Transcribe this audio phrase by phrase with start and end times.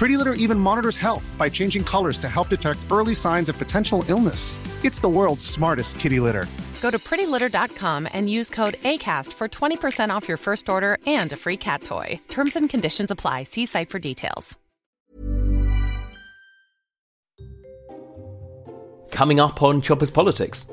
[0.00, 4.02] Pretty Litter even monitors health by changing colors to help detect early signs of potential
[4.08, 4.58] illness.
[4.82, 6.46] It's the world's smartest kitty litter.
[6.80, 11.36] Go to prettylitter.com and use code ACAST for 20% off your first order and a
[11.36, 12.18] free cat toy.
[12.28, 13.42] Terms and conditions apply.
[13.42, 14.56] See site for details.
[19.10, 20.70] Coming up on Chopper's Politics.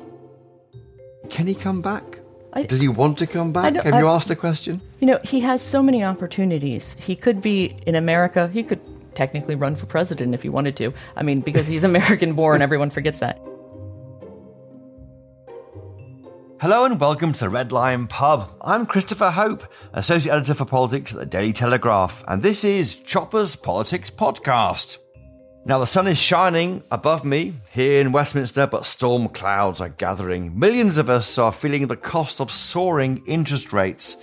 [1.28, 2.18] Can he come back?
[2.54, 3.74] I- Does he want to come back?
[3.74, 4.80] don't- Have you asked the question?
[5.00, 6.96] You know, he has so many opportunities.
[6.98, 8.48] He could be in America.
[8.50, 8.80] He could
[9.18, 10.94] technically run for president if he wanted to.
[11.16, 13.40] I mean, because he's American born, everyone forgets that.
[16.60, 18.48] Hello and welcome to the Red Lion Pub.
[18.60, 23.56] I'm Christopher Hope, Associate Editor for Politics at the Daily Telegraph, and this is Chopper's
[23.56, 24.98] Politics Podcast.
[25.64, 30.56] Now, the sun is shining above me here in Westminster, but storm clouds are gathering.
[30.56, 34.16] Millions of us are feeling the cost of soaring interest rates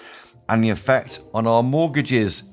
[0.48, 2.44] and the effect on our mortgages.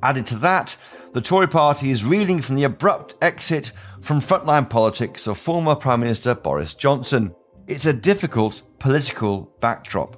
[0.00, 0.76] Added to that,
[1.18, 5.98] the Tory party is reeling from the abrupt exit from frontline politics of former Prime
[5.98, 7.34] Minister Boris Johnson.
[7.66, 10.16] It's a difficult political backdrop.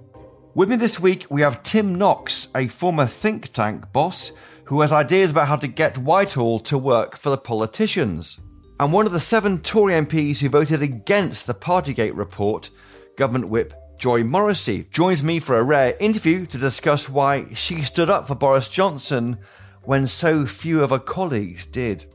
[0.55, 4.33] With me this week, we have Tim Knox, a former think tank boss
[4.65, 8.39] who has ideas about how to get Whitehall to work for the politicians.
[8.79, 12.69] And one of the seven Tory MPs who voted against the Partygate report,
[13.17, 18.11] Government Whip Joy Morrissey, joins me for a rare interview to discuss why she stood
[18.11, 19.39] up for Boris Johnson
[19.83, 22.07] when so few of her colleagues did.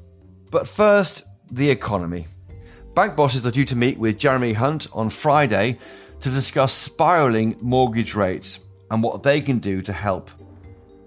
[0.51, 2.27] But first, the economy.
[2.93, 5.79] Bank bosses are due to meet with Jeremy Hunt on Friday
[6.21, 8.59] to discuss spiralling mortgage rates
[8.89, 10.31] and what they can do to help.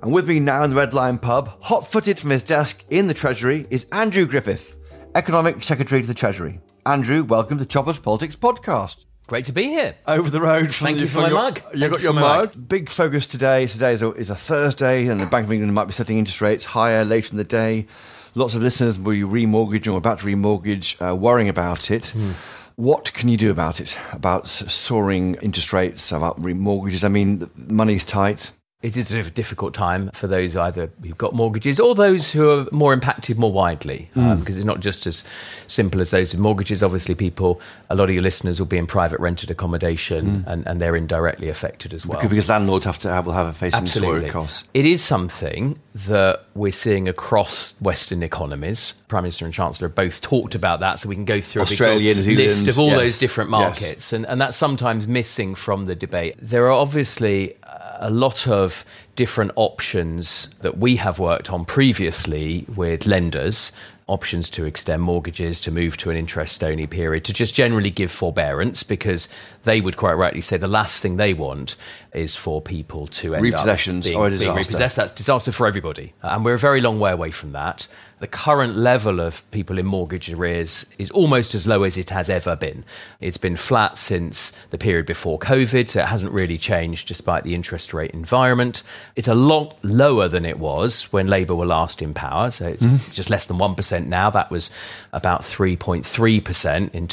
[0.02, 3.08] And with me now in the Red Lion pub, hot footed from his desk in
[3.08, 4.76] the Treasury, is Andrew Griffith,
[5.14, 6.60] Economic Secretary to the Treasury.
[6.86, 9.06] Andrew, welcome to Choppers Politics Podcast.
[9.28, 9.94] Great to be here.
[10.06, 11.60] Over the road from Thank you for my your, mug.
[11.74, 12.68] You Thank got you your my mug.
[12.68, 13.66] Big focus today.
[13.66, 16.40] Today is a, is a Thursday, and the Bank of England might be setting interest
[16.40, 17.86] rates higher later in the day.
[18.34, 22.06] Lots of listeners will be remortgaging or about to remortgage, uh, worrying about it.
[22.08, 22.30] Hmm.
[22.76, 23.98] What can you do about it?
[24.12, 27.04] About soaring interest rates, about remortgages?
[27.04, 28.50] I mean, the money's tight.
[28.80, 32.68] It is a difficult time for those either who've got mortgages or those who are
[32.70, 35.24] more impacted more widely, um, because it's not just as
[35.66, 36.80] simple as those with mortgages.
[36.84, 40.80] Obviously, people, a lot of your listeners will be in private rented accommodation, and, and
[40.80, 42.20] they're indirectly affected as well.
[42.20, 44.30] Because landlords have to will have a face Absolutely.
[44.30, 44.62] costs.
[44.74, 48.94] It is something that we're seeing across Western economies.
[49.08, 52.12] Prime Minister and Chancellor have both talked about that, so we can go through Australia,
[52.12, 52.96] a big sort of list of all yes.
[52.96, 53.80] those different Yes.
[53.82, 56.36] markets, and, and that's sometimes missing from the debate.
[56.40, 57.56] There are obviously
[58.00, 58.84] a lot of
[59.16, 63.72] different options that we have worked on previously with lenders.
[64.06, 68.10] Options to extend mortgages, to move to an interest only period, to just generally give
[68.10, 69.28] forbearance because
[69.64, 71.76] they would quite rightly say the last thing they want
[72.14, 74.96] is for people to end Repossessions up being, a being repossessed.
[74.96, 76.14] That's disaster for everybody.
[76.22, 77.86] Uh, And we're a very long way away from that.
[78.20, 82.28] The current level of people in mortgage arrears is almost as low as it has
[82.28, 82.84] ever been.
[83.20, 87.54] It's been flat since the period before COVID, so it hasn't really changed despite the
[87.54, 88.82] interest rate environment.
[89.14, 92.82] It's a lot lower than it was when Labour were last in power, so it's
[92.84, 93.12] Mm-hmm.
[93.12, 94.30] just less than 1% now.
[94.30, 94.70] That was
[95.12, 97.06] about 3.3% in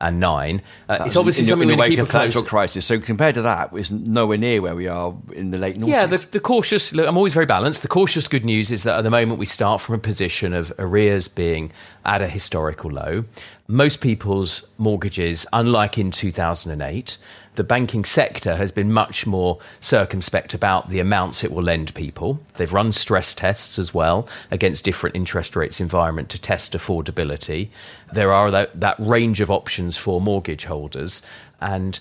[0.00, 0.62] 2009.
[0.88, 2.84] Uh, it's obviously in, something in the wake of the financial crisis.
[2.84, 5.88] So compared to that, it's nowhere near where we are in the late noughties.
[5.88, 6.92] Yeah, the, the cautious.
[6.92, 7.82] Look, I'm always very balanced.
[7.82, 10.72] The cautious good news is that at the moment we start from a position of
[10.78, 11.72] arrears being
[12.04, 13.24] at a historical low.
[13.70, 17.16] Most people's mortgages, unlike in 2008,
[17.54, 22.40] the banking sector has been much more circumspect about the amounts it will lend people.
[22.54, 27.68] They've run stress tests as well against different interest rates environment to test affordability.
[28.12, 31.22] There are that, that range of options for mortgage holders.
[31.60, 32.00] And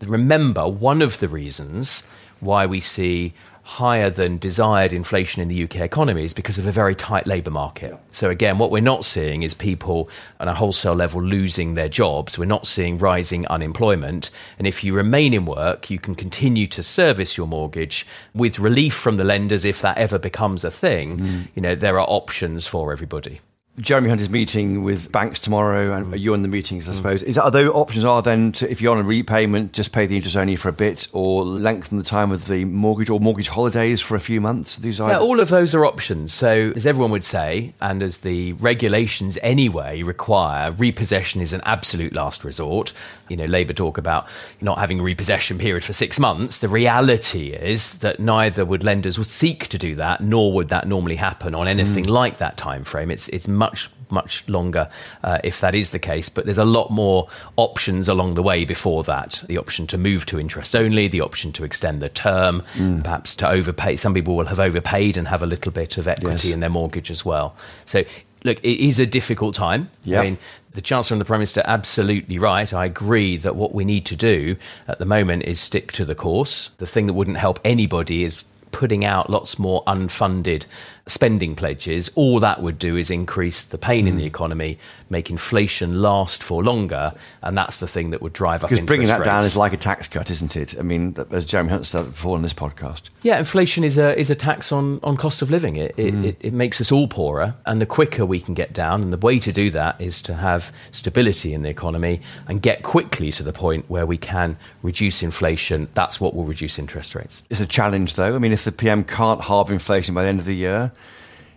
[0.00, 2.02] remember, one of the reasons
[2.40, 3.32] why we see
[3.66, 7.50] higher than desired inflation in the UK economy is because of a very tight labour
[7.50, 7.98] market.
[8.12, 10.08] So, again, what we're not seeing is people
[10.38, 12.38] on a wholesale level losing their jobs.
[12.38, 14.30] We're not seeing rising unemployment.
[14.56, 18.94] And if you remain in work, you can continue to service your mortgage with relief
[18.94, 21.18] from the lenders if that ever becomes a thing.
[21.18, 21.48] Mm.
[21.56, 23.40] You know, there are options for everybody.
[23.78, 26.18] Jeremy Hunt is meeting with banks tomorrow, and mm.
[26.18, 26.96] you're in the meetings, I mm.
[26.96, 27.22] suppose.
[27.22, 30.06] Is that, are there options are then to, if you're on a repayment, just pay
[30.06, 33.48] the interest only for a bit, or lengthen the time of the mortgage, or mortgage
[33.48, 34.76] holidays for a few months?
[34.76, 36.32] These are yeah, all of those are options.
[36.32, 42.14] So, as everyone would say, and as the regulations anyway require, repossession is an absolute
[42.14, 42.94] last resort.
[43.28, 44.26] You know, Labour talk about
[44.62, 46.58] not having a repossession period for six months.
[46.58, 50.88] The reality is that neither would lenders would seek to do that, nor would that
[50.88, 52.10] normally happen on anything mm.
[52.10, 53.10] like that time frame.
[53.10, 54.88] It's it's much much much longer
[55.24, 56.28] uh, if that is the case.
[56.28, 59.42] But there's a lot more options along the way before that.
[59.48, 63.02] The option to move to interest only, the option to extend the term, mm.
[63.02, 63.96] perhaps to overpay.
[63.96, 66.54] Some people will have overpaid and have a little bit of equity yes.
[66.54, 67.56] in their mortgage as well.
[67.84, 68.04] So,
[68.44, 69.90] look, it is a difficult time.
[70.04, 70.20] Yep.
[70.20, 70.38] I mean,
[70.74, 72.72] the Chancellor and the Prime Minister absolutely right.
[72.72, 76.14] I agree that what we need to do at the moment is stick to the
[76.14, 76.70] course.
[76.78, 80.66] The thing that wouldn't help anybody is putting out lots more unfunded
[81.08, 84.08] spending pledges, all that would do is increase the pain mm.
[84.08, 84.26] in the mm.
[84.26, 88.70] economy, make inflation last for longer, and that's the thing that would drive up.
[88.70, 89.26] Because bringing that rates.
[89.26, 90.76] down is like a tax cut, isn't it?
[90.76, 93.02] I mean, as Jeremy Hunt said before on this podcast.
[93.22, 95.76] Yeah, inflation is a is a tax on on cost of living.
[95.76, 96.24] It it, mm.
[96.24, 99.16] it it makes us all poorer, and the quicker we can get down, and the
[99.16, 103.44] way to do that is to have stability in the economy and get quickly to
[103.44, 105.88] the point where we can reduce inflation.
[105.94, 107.44] That's what will reduce interest rates.
[107.48, 108.34] It's a challenge, though.
[108.34, 110.92] I mean, if the PM can't halve inflation by the end of the year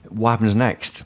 [0.10, 1.04] what happens next?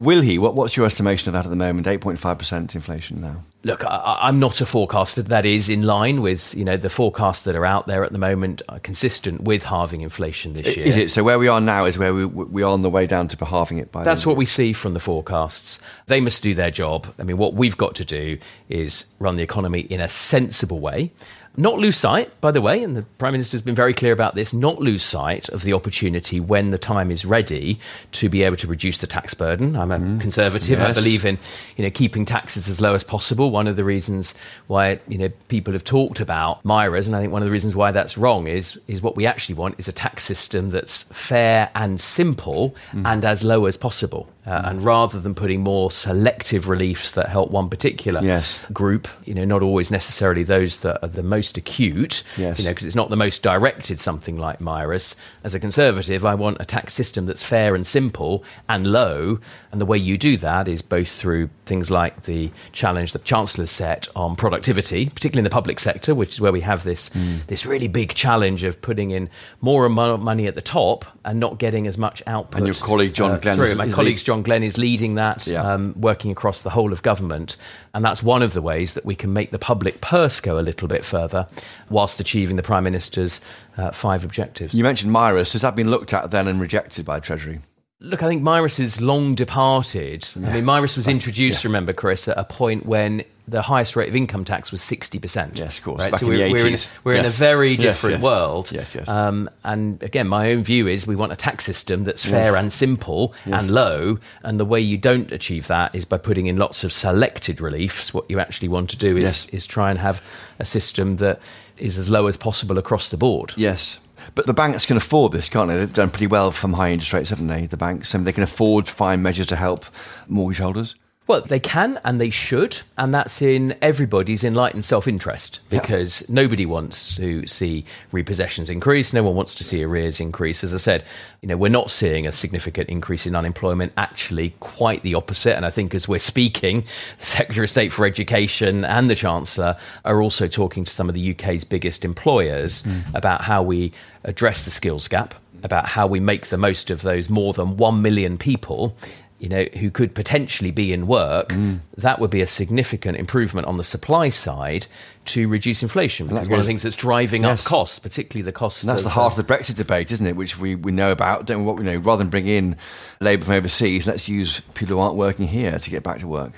[0.00, 0.38] Will he?
[0.38, 1.86] What, what's your estimation of that at the moment?
[1.86, 3.42] 8.5% inflation now.
[3.64, 5.20] Look, I, am not a forecaster.
[5.20, 8.18] That is in line with you know the forecasts that are out there at the
[8.18, 10.86] moment, are consistent with halving inflation this year.
[10.86, 11.10] Is it?
[11.10, 13.44] So where we are now is where we, we are on the way down to
[13.44, 14.02] halving it by.
[14.02, 15.78] That's what we see from the forecasts.
[16.06, 17.12] They must do their job.
[17.18, 18.38] I mean, what we've got to do
[18.70, 21.12] is run the economy in a sensible way.
[21.60, 24.34] Not lose sight, by the way, and the Prime Minister has been very clear about
[24.34, 27.78] this, not lose sight of the opportunity when the time is ready
[28.12, 29.76] to be able to reduce the tax burden.
[29.76, 30.18] I'm a mm.
[30.22, 30.78] conservative.
[30.78, 30.88] Yes.
[30.96, 31.38] I believe in
[31.76, 33.50] you know, keeping taxes as low as possible.
[33.50, 34.34] One of the reasons
[34.68, 37.76] why you know, people have talked about MIRAs, and I think one of the reasons
[37.76, 41.70] why that's wrong is, is what we actually want is a tax system that's fair
[41.74, 43.02] and simple mm.
[43.04, 44.30] and as low as possible.
[44.46, 48.58] Uh, and rather than putting more selective reliefs that help one particular yes.
[48.72, 52.58] group, you know, not always necessarily those that are the most acute, yes.
[52.58, 55.14] you know, because it's not the most directed, something like MIRAS.
[55.44, 59.40] As a conservative, I want a tax system that's fair and simple and low.
[59.72, 63.70] And the way you do that is both through things like the challenge that Chancellor's
[63.70, 67.44] set on productivity, particularly in the public sector, which is where we have this, mm.
[67.46, 69.28] this really big challenge of putting in
[69.60, 72.58] more money at the top and not getting as much output.
[72.58, 75.60] And your colleague John uh, Glen, my colleague John Glen is leading that, yeah.
[75.60, 77.56] um, working across the whole of government,
[77.92, 80.62] and that's one of the ways that we can make the public purse go a
[80.62, 81.48] little bit further,
[81.88, 83.40] whilst achieving the prime minister's
[83.76, 84.72] uh, five objectives.
[84.72, 85.52] You mentioned MIRAS.
[85.54, 87.58] Has that been looked at then and rejected by Treasury?
[88.02, 90.26] Look, I think MIRAS is long departed.
[90.36, 91.68] I mean, MIRAS was introduced, yeah.
[91.68, 95.58] remember, Chris, at a point when the highest rate of income tax was 60%.
[95.58, 96.00] Yes, of course.
[96.00, 96.14] Right?
[96.14, 97.24] so we're, we're, in, we're yes.
[97.24, 98.22] in, a very different yes, yes.
[98.22, 98.72] world.
[98.72, 99.08] Yes, yes.
[99.08, 102.72] Um, and again, my own view is we want a tax system that's fair and
[102.72, 104.18] simple and low.
[104.44, 108.14] And the way you don't achieve that is by putting in lots of selected reliefs.
[108.14, 110.22] What you actually want to do is, is try and have
[110.58, 111.40] a system that
[111.76, 113.52] is as low as possible across the board.
[113.56, 113.98] Yes.
[114.34, 115.76] But the banks can afford this, can't they?
[115.76, 117.66] They've done pretty well from high interest rates, haven't they?
[117.66, 119.84] The banks, and they can afford to find measures to help
[120.28, 120.94] mortgage holders.
[121.30, 126.34] Well, they can and they should, and that's in everybody's enlightened self interest because yeah.
[126.34, 129.12] nobody wants to see repossessions increase.
[129.12, 130.64] No one wants to see arrears increase.
[130.64, 131.04] As I said,
[131.40, 135.54] you know, we're not seeing a significant increase in unemployment, actually, quite the opposite.
[135.54, 136.82] And I think as we're speaking,
[137.20, 141.14] the Secretary of State for Education and the Chancellor are also talking to some of
[141.14, 143.04] the UK's biggest employers mm.
[143.14, 143.92] about how we
[144.24, 148.00] address the skills gap about how we make the most of those more than 1
[148.00, 148.96] million people
[149.40, 151.78] you know, who could potentially be in work, mm.
[151.96, 154.86] that would be a significant improvement on the supply side
[155.24, 156.26] to reduce inflation.
[156.26, 157.64] Because one of the things that's driving yes.
[157.64, 158.82] up costs, particularly the cost.
[158.82, 160.36] And that's of, the heart of the Brexit debate, isn't it?
[160.36, 161.46] Which we, we know about.
[161.46, 161.96] Don't we, what we know.
[161.96, 162.76] Rather than bring in
[163.20, 166.52] labour from overseas, let's use people who aren't working here to get back to work.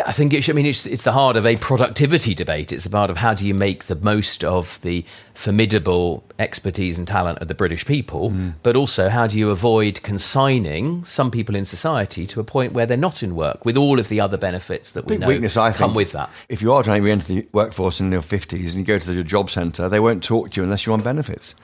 [0.00, 2.72] Yeah, I think it I mean it's it's the heart of a productivity debate.
[2.72, 5.04] It's about of how do you make the most of the
[5.34, 8.54] formidable expertise and talent of the British people, mm.
[8.62, 12.86] but also how do you avoid consigning some people in society to a point where
[12.86, 15.70] they're not in work with all of the other benefits that we know weakness, I
[15.70, 16.30] come think, with that.
[16.48, 19.12] If you are trying to re-enter the workforce in your fifties and you go to
[19.12, 21.54] the job centre, they won't talk to you unless you're on benefits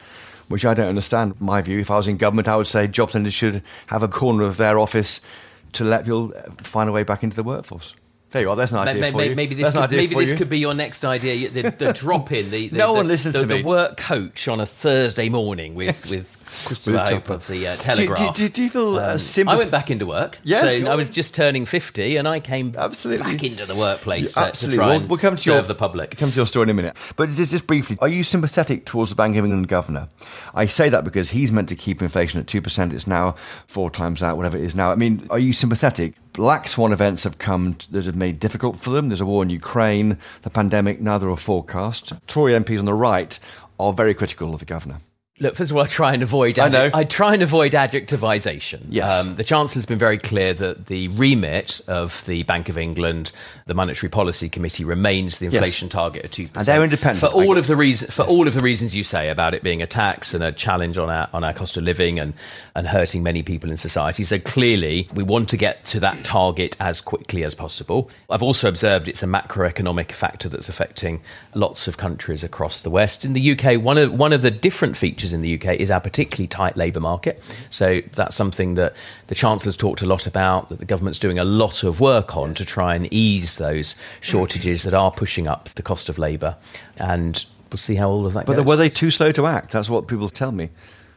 [0.49, 1.40] which I don't understand.
[1.40, 4.09] My view, if I was in government, I would say job centres should have a
[4.09, 5.21] corner of their office
[5.73, 7.95] to let people find a way back into the workforce.
[8.30, 8.56] There you are.
[8.56, 9.37] That's an idea maybe, for you.
[9.37, 11.49] Maybe this, could, maybe this could be your next idea.
[11.49, 13.62] The, the drop in the, the No the, one listens the, to the me.
[13.62, 18.35] work coach on a Thursday morning with with Christopher With Hope of the uh, Telegraph.
[18.37, 20.38] do, do, do you feel Um, sympath- I went back into work.
[20.43, 20.81] Yes.
[20.81, 23.25] so I was just turning fifty, and I came Absolutely.
[23.33, 24.76] back into the workplace to, to Absolutely.
[24.79, 26.17] try We'll, and we'll come to serve your, the public.
[26.17, 26.97] Come to your story in a minute.
[27.17, 30.09] But just, just briefly, are you sympathetic towards the Bank of England governor?
[30.55, 32.93] I say that because he's meant to keep inflation at 2%.
[32.93, 33.33] It's now
[33.67, 34.93] four times that, whatever it is now.
[34.93, 36.15] I mean, are you sympathetic?
[36.33, 39.09] Black swan events have come that have made difficult for them.
[39.09, 42.12] There's a war in Ukraine, the pandemic, neither are forecast.
[42.26, 43.38] Tory MPs on the right
[43.81, 44.99] are very critical of the governor.
[45.38, 46.59] Look, first of all, I try and avoid.
[46.59, 46.90] I know.
[46.95, 48.81] I try and avoid adjectivisation.
[48.81, 49.26] Um, Yes.
[49.37, 53.33] the Chancellor's been very clear that the remit of the Bank of England,
[53.66, 56.57] the Monetary Policy Committee, remains the inflation target of two percent.
[56.57, 58.11] And they're independent, for all of the reasons.
[58.12, 60.97] For all of the reasons you say about it being a tax and a challenge
[60.97, 62.33] on our on our cost of living and
[62.75, 64.25] and hurting many people in society.
[64.25, 68.11] So clearly, we want to get to that target as quickly as possible.
[68.31, 71.21] I've also observed it's a macroeconomic factor that's affecting
[71.55, 73.25] lots of countries across the West.
[73.26, 76.00] In the UK, one of one of the different features in the UK is our
[76.00, 77.42] particularly tight labour market.
[77.71, 78.95] So that's something that
[79.26, 82.54] the Chancellor's talked a lot about, that the government's doing a lot of work on
[82.54, 86.56] to try and ease those shortages that are pushing up the cost of labour.
[86.97, 88.56] And we'll see how all of that goes.
[88.56, 88.66] But goes.
[88.66, 89.73] were they too slow to act?
[89.73, 90.71] That's what people tell me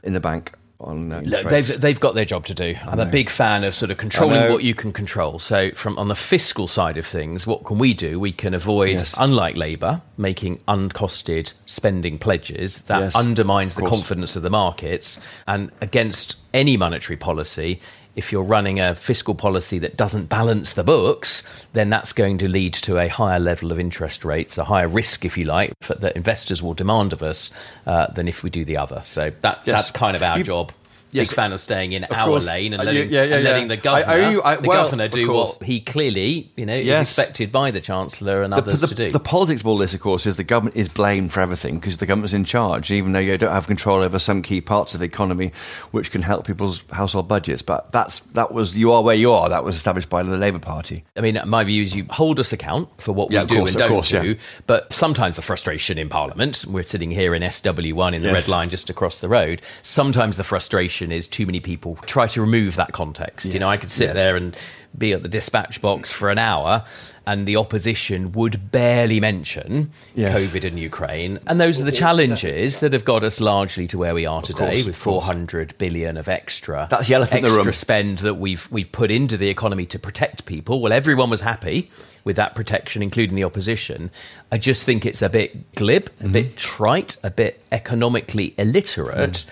[0.03, 0.53] in the bank.
[0.81, 2.73] On, uh, Look, they've they've got their job to do.
[2.85, 5.37] I'm a big fan of sort of controlling what you can control.
[5.37, 8.17] So, from on the fiscal side of things, what can we do?
[8.17, 9.13] We can avoid, Yes.
[9.17, 15.19] unlike Labour, making uncosted spending pledges that Yes, undermines the confidence of the markets.
[15.45, 17.81] And against any monetary policy,
[18.19, 21.41] if you're running a fiscal policy that doesn't balance the books,
[21.73, 25.25] then that's going to lead to a higher level of interest rates, a higher risk,
[25.25, 27.51] if you like, that investors will demand of us
[27.87, 29.01] uh, than if we do the other.
[29.05, 29.75] So that Yes.
[29.79, 30.71] that's kind of our You- job.
[31.11, 31.29] Yes.
[31.29, 32.45] Big fan of staying in Of our course.
[32.45, 35.07] lane and Uh, letting, yeah, yeah, and letting the governor, I- I- the well, governor
[35.07, 36.97] do what he clearly, you know, Yes.
[36.97, 39.09] is expected by the chancellor and The, others the, to do.
[39.11, 41.97] the politics of all this, of course, is the government is blamed for everything because
[41.97, 44.99] the government's in charge, even though you don't have control over some key parts of
[44.99, 45.51] the economy,
[45.91, 47.61] which can help people's household budgets.
[47.63, 49.49] But that's that was you are where you are.
[49.49, 51.05] That was established by the Labour Party.
[51.17, 53.79] I mean, my view is you hold us account for what we do course, and
[53.79, 54.35] don't course, do.
[54.67, 58.47] But sometimes the frustration in Parliament, we're sitting here in SW1 in the Yes.
[58.47, 59.61] Red Lion just across the road.
[59.81, 63.47] Sometimes the frustration is too many people try to remove that context.
[63.47, 64.15] You know, I could sit yes.
[64.15, 64.55] there and
[64.97, 66.83] be at the dispatch box for an hour
[67.25, 70.37] and the opposition would barely mention Yes.
[70.39, 71.39] COVID and Ukraine.
[71.45, 74.73] And those are the challenges that have got us largely to where we are today
[74.73, 77.73] course, with 400 billion of extra That's the elephant in the extra room.
[77.73, 80.81] spend that we've we've put into the economy to protect people.
[80.81, 81.91] Well, everyone was happy
[82.23, 84.11] with that protection, including the opposition.
[84.51, 86.31] I just think it's a bit glib, a mm-hmm.
[86.31, 89.31] bit trite, a bit economically illiterate.
[89.31, 89.49] Mm.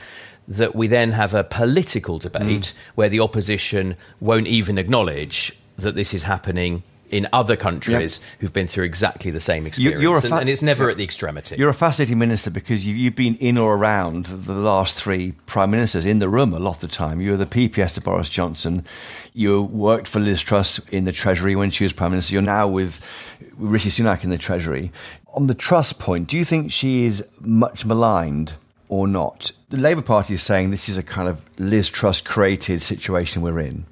[0.48, 2.74] That we then have a political debate mm.
[2.96, 8.68] where the opposition won't even acknowledge that this is happening in other countries who've been
[8.68, 10.02] through exactly the same experience.
[10.02, 11.56] you're a and, fa- and it's never at the extremity.
[11.56, 15.72] You're a fascinating minister because you, you've been in or around the last three prime
[15.72, 17.22] ministers in the room a lot of the time.
[17.22, 18.86] You were the PPS to Boris Johnson.
[19.34, 22.34] You worked for Liz Truss in the Treasury when she was prime minister.
[22.34, 23.00] You're now with
[23.56, 24.92] Rishi Sunak in the Treasury.
[25.34, 28.56] On the Truss point, do you think she is much maligned
[28.90, 29.52] or not?
[29.70, 33.60] The Labour Party is saying this is a kind of Liz Truss created situation we're
[33.60, 33.86] in.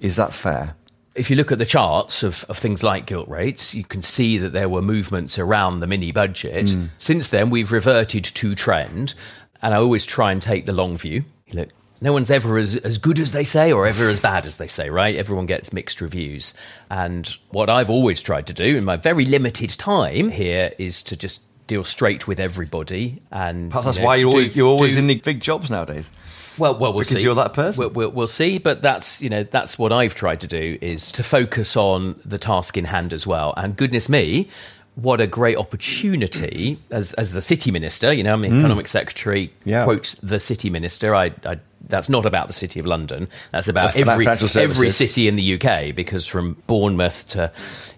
[0.00, 0.76] Is that fair?
[1.16, 4.38] if you look at the charts of, of things like gilt rates, you can see
[4.38, 6.66] that there were movements around the mini budget.
[6.66, 6.90] Mm.
[6.98, 9.14] Since then, we've reverted to trend.
[9.62, 11.24] And I always try and take the long view.
[11.52, 11.70] Look,
[12.02, 14.68] no one's ever as, as good as they say or ever as bad as they
[14.68, 15.16] say, right?
[15.16, 16.52] Everyone gets mixed reviews.
[16.90, 21.16] And what I've always tried to do in my very limited time here is to
[21.16, 23.20] just deal straight with everybody.
[23.30, 25.40] And Perhaps you that's know, why you're always, do- you're always do- in the big
[25.40, 26.10] jobs nowadays.
[26.58, 27.22] well, well, we'll Because see.
[27.22, 27.80] you're that person.
[27.80, 31.10] We'll, we'll, we'll see, but that's you know that's what I've tried to do is
[31.12, 33.52] to focus on the task in hand as well.
[33.56, 34.48] And goodness me,
[34.94, 38.12] what a great opportunity as as the city minister.
[38.12, 39.48] You know, I'm the economic secretary.
[39.48, 39.52] Mm.
[39.64, 39.84] Yeah.
[39.84, 41.14] Quotes the city minister.
[41.14, 41.58] I, I
[41.88, 43.28] that's not about the city of London.
[43.52, 45.94] That's about every every city in the UK.
[45.94, 47.52] Because from Bournemouth to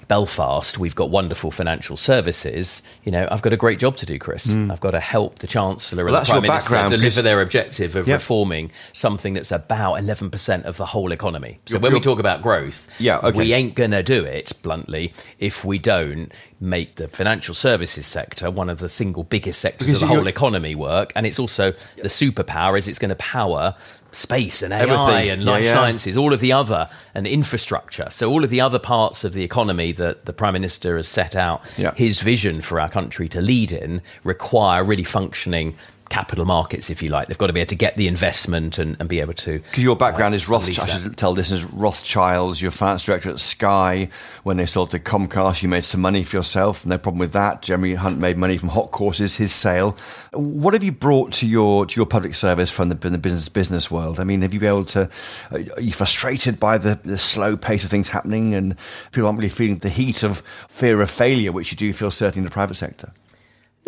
[0.09, 2.83] Belfast, we've got wonderful financial services.
[3.05, 4.51] You know, I've got a great job to do, Chris.
[4.51, 6.11] I've got to help the chancellor Mm.
[6.13, 8.15] Well, and the prime minister deliver their objective of Yeah.
[8.15, 11.59] reforming something that's about 11% of the whole economy.
[11.67, 13.37] So You're- when we talk about growth, Yeah, okay.
[13.39, 18.51] we ain't going to do it, bluntly, if we don't make the financial services sector
[18.51, 21.13] one of the single biggest sectors Because of the whole economy work.
[21.15, 23.75] And it's also the superpower is it's going to power
[24.13, 25.31] space and AI Everything.
[25.31, 25.73] and Yeah, life yeah.
[25.75, 28.09] sciences, all of the other, and infrastructure.
[28.11, 31.37] So all of the other parts of the economy that the Prime Minister has set
[31.37, 31.93] out Yeah.
[31.95, 35.77] his vision for our country to lead in require really functioning
[36.09, 37.29] capital markets, if you like.
[37.29, 39.59] They've got to be able to get the investment and, and be able to.
[39.59, 40.91] Because your background uh, is Rothschild.
[40.91, 42.61] I should tell listeners Rothschilds.
[42.61, 44.09] You're finance director at Sky.
[44.43, 46.85] When they sold to Comcast, you made some money for yourself.
[46.87, 47.63] No problem with that.
[47.63, 49.97] Jeremy Hunt made money from Hotcourses, his sale.
[50.33, 53.49] What have you brought to your to your public service from the, from the business
[53.49, 54.21] business world?
[54.21, 55.09] I mean, have you been able to?
[55.51, 58.77] Are you frustrated by the, the slow pace of things happening, and
[59.13, 60.39] people aren't really feeling the heat of
[60.69, 63.13] fear of failure, which you do feel certainly in the private sector?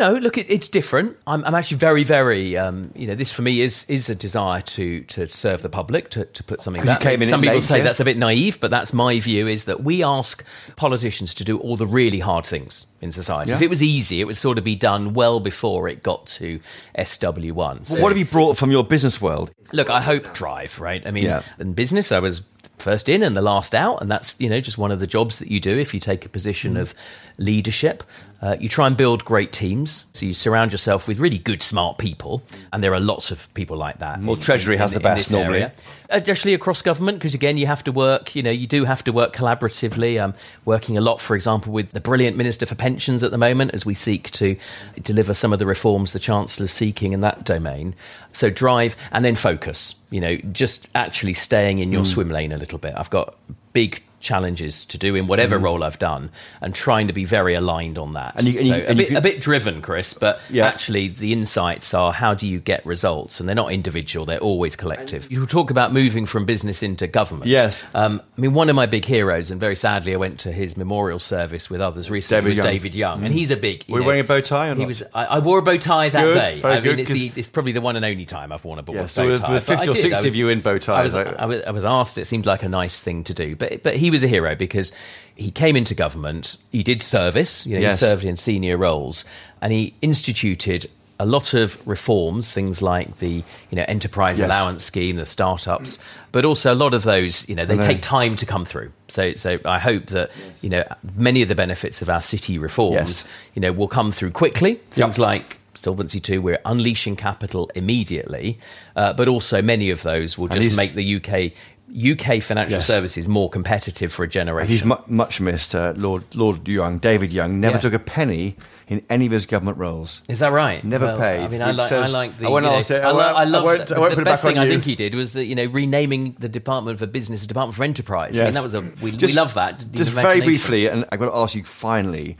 [0.01, 1.15] No, look, it, it's different.
[1.27, 4.61] I'm, I'm actually very, very, um, you know, this for me is is a desire
[4.61, 7.55] to to serve the public, to, to put something 'Cause you came in some people
[7.55, 7.85] late, say yes?
[7.85, 10.43] that's a bit naive, but that's my view is that we ask
[10.75, 13.49] politicians to do all the really hard things in society.
[13.49, 13.55] Yeah.
[13.57, 16.59] If it was easy, it would sort of be done well before it got to
[16.97, 17.87] SW1.
[17.87, 19.51] So- what have you brought from your business world?
[19.73, 21.05] Look, I hope drive, right?
[21.05, 21.41] I mean, Yeah.
[21.59, 22.41] in business, I was
[22.77, 25.37] first in and the last out, and that's you know just one of the jobs
[25.39, 26.79] that you do if you take a position Mm.
[26.81, 26.93] of
[27.37, 28.03] leadership.
[28.41, 31.99] Uh, you try and build great teams, so you surround yourself with really good, smart
[31.99, 32.41] people,
[32.73, 34.19] and there are lots of people like that.
[34.23, 35.59] Well, Treasury has the best normally.
[35.59, 35.73] area.
[36.11, 38.35] Actually, across government, because again, you have to work.
[38.35, 40.21] You know, you do have to work collaboratively.
[40.21, 40.33] I'm
[40.65, 43.85] working a lot, for example, with the brilliant Minister for Pensions at the moment, as
[43.85, 44.55] we seek to
[45.01, 47.95] deliver some of the reforms the Chancellor's seeking in that domain.
[48.33, 49.95] So drive and then focus.
[50.09, 52.07] You know, just actually staying in your hmm.
[52.07, 52.93] swim lane a little bit.
[52.95, 53.35] I've got
[53.73, 56.29] big challenges to do in whatever role I've done,
[56.61, 58.33] and trying to be very aligned on that.
[58.37, 60.67] And you- and you- and a, bit, a bit driven, Chris, but Yeah.
[60.67, 64.75] actually the insights are how do you get results, and they're not individual; they're always
[64.75, 65.31] collective.
[65.31, 67.47] You talk about moving from business into government.
[67.47, 67.85] Yes.
[67.93, 70.77] um, I mean one of my big heroes, and very sadly, I went to his
[70.77, 72.41] memorial service with others recently.
[72.41, 72.65] David was Young.
[72.67, 72.71] Mm.
[72.71, 73.83] David Young, and he's a big.
[73.89, 75.03] Were you know, wearing a bow tie or He was.
[75.13, 76.59] I, I wore a bow tie that Good, day.
[76.61, 78.79] very I mean, good, it's, the, it's probably the one and only time I've worn
[78.79, 79.53] a bow, Yeah, so bow tie.
[79.55, 79.95] the 50 I or.
[79.95, 82.17] 60 of you in bow ties, I was, I was asked.
[82.17, 84.91] It seemed like a nice thing to do, but but he was a hero because
[85.35, 86.57] he came into government.
[86.71, 87.65] He did service.
[87.65, 87.99] You know, Yes.
[87.99, 89.25] he served in senior roles,
[89.61, 90.89] and he instituted
[91.19, 94.47] a lot of reforms, things like the you know enterprise Yes.
[94.47, 95.99] allowance scheme, the startups,
[96.31, 97.47] but also a lot of those.
[97.47, 98.91] You know, they take time to come through.
[99.07, 100.83] So so I hope that you know
[101.15, 103.27] many of the benefits of our city reforms, Yes.
[103.55, 104.75] you know, will come through quickly.
[104.91, 105.27] Things Yep.
[105.29, 108.57] like Solvency two, we're unleashing capital immediately,
[108.95, 111.53] uh, but also many of those will just make the UK
[111.93, 112.87] UK financial Yes.
[112.87, 114.69] services more competitive for a generation.
[114.71, 117.59] He's mu- much missed, uh, Lord Lord Young, David Young.
[117.59, 117.81] Never Yeah.
[117.81, 118.55] took a penny
[118.87, 120.21] in any of his government roles.
[120.27, 120.83] Is that right?
[120.83, 122.47] Never Well, paid, I mean, I which like, I like the.
[122.47, 123.03] I won't you know, ask it.
[123.03, 124.59] I, I lo- I love the, I won't the put it best back on thing
[124.63, 127.75] I think he did was that you know renaming the Department for Business the Department
[127.75, 128.39] for Enterprise.
[128.39, 129.91] I mean, that was a we, Just- we love that.
[129.91, 132.37] Just very briefly, and I've got to ask you finally.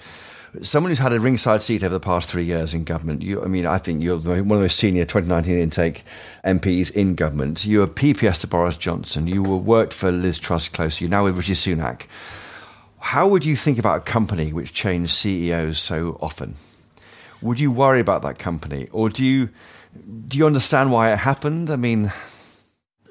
[0.61, 3.21] Someone who's had a ringside seat over the past three years in government.
[3.21, 6.03] You, I mean, I think you're one of the most senior 2019 intake
[6.43, 7.65] MPs in government.
[7.65, 9.27] You were PPS to Boris Johnson.
[9.27, 11.05] You were worked for Liz Truss closely.
[11.05, 12.05] You're now with Rishi Sunak.
[12.99, 16.55] How would you think about a company which changed CEOs so often?
[17.41, 19.49] Would you worry about that company, or do you
[20.27, 21.71] do you understand why it happened?
[21.71, 22.11] I mean,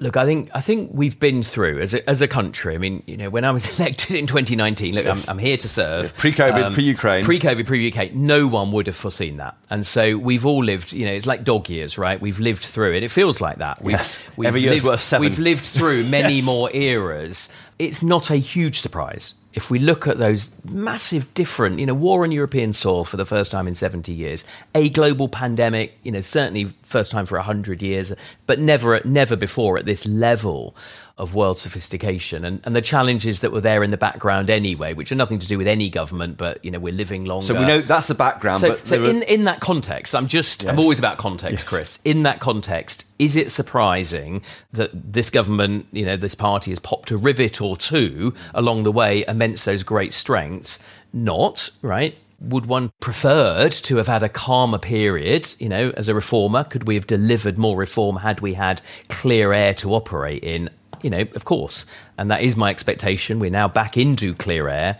[0.01, 2.73] Look, I think I think we've been through as a, as a country.
[2.73, 5.27] I mean, you know, when I was elected in 2019, look, Yes.
[5.29, 6.07] I'm, I'm here to serve.
[6.07, 7.23] Um, Pre-COVID, pre-Ukraine.
[7.23, 8.13] pre-COVID, pre-UK.
[8.13, 10.91] No one would have foreseen that, and so we've all lived.
[10.91, 12.19] You know, it's like dog years, right?
[12.19, 13.03] We've lived through it.
[13.03, 13.81] It feels like that.
[13.83, 14.17] We've, Yes.
[14.35, 15.27] we've Every year's lived, worth seven.
[15.29, 16.45] We've lived through many Yes.
[16.45, 17.49] more eras.
[17.81, 22.23] It's not a huge surprise if we look at those massive different, you know, war
[22.23, 26.21] on European soil for the first time in 70 years, a global pandemic, you know,
[26.21, 28.13] certainly first time for 100 years,
[28.47, 30.75] but never, never before at this level
[31.17, 35.11] of world sophistication and, and the challenges that were there in the background anyway, which
[35.11, 37.45] are nothing to do with any government, but, you know, we're living longer.
[37.45, 38.61] so we know that's the background.
[38.61, 41.63] So, but so in, in that context, I'm just, I'm always about context, Yes.
[41.63, 41.99] Chris.
[42.03, 47.11] In that context, is it surprising that this government, you know, this party has popped
[47.11, 50.79] a rivet or two along the way amidst those great strengths?
[51.13, 52.17] Not, right?
[52.39, 56.63] Would one preferred to have had a calmer period, you know, as a reformer?
[56.63, 60.71] Could we have delivered more reform had we had clear air to operate in?
[61.01, 61.85] You know, of course.
[62.17, 63.39] And that is my expectation.
[63.39, 64.97] We're now back into clear air.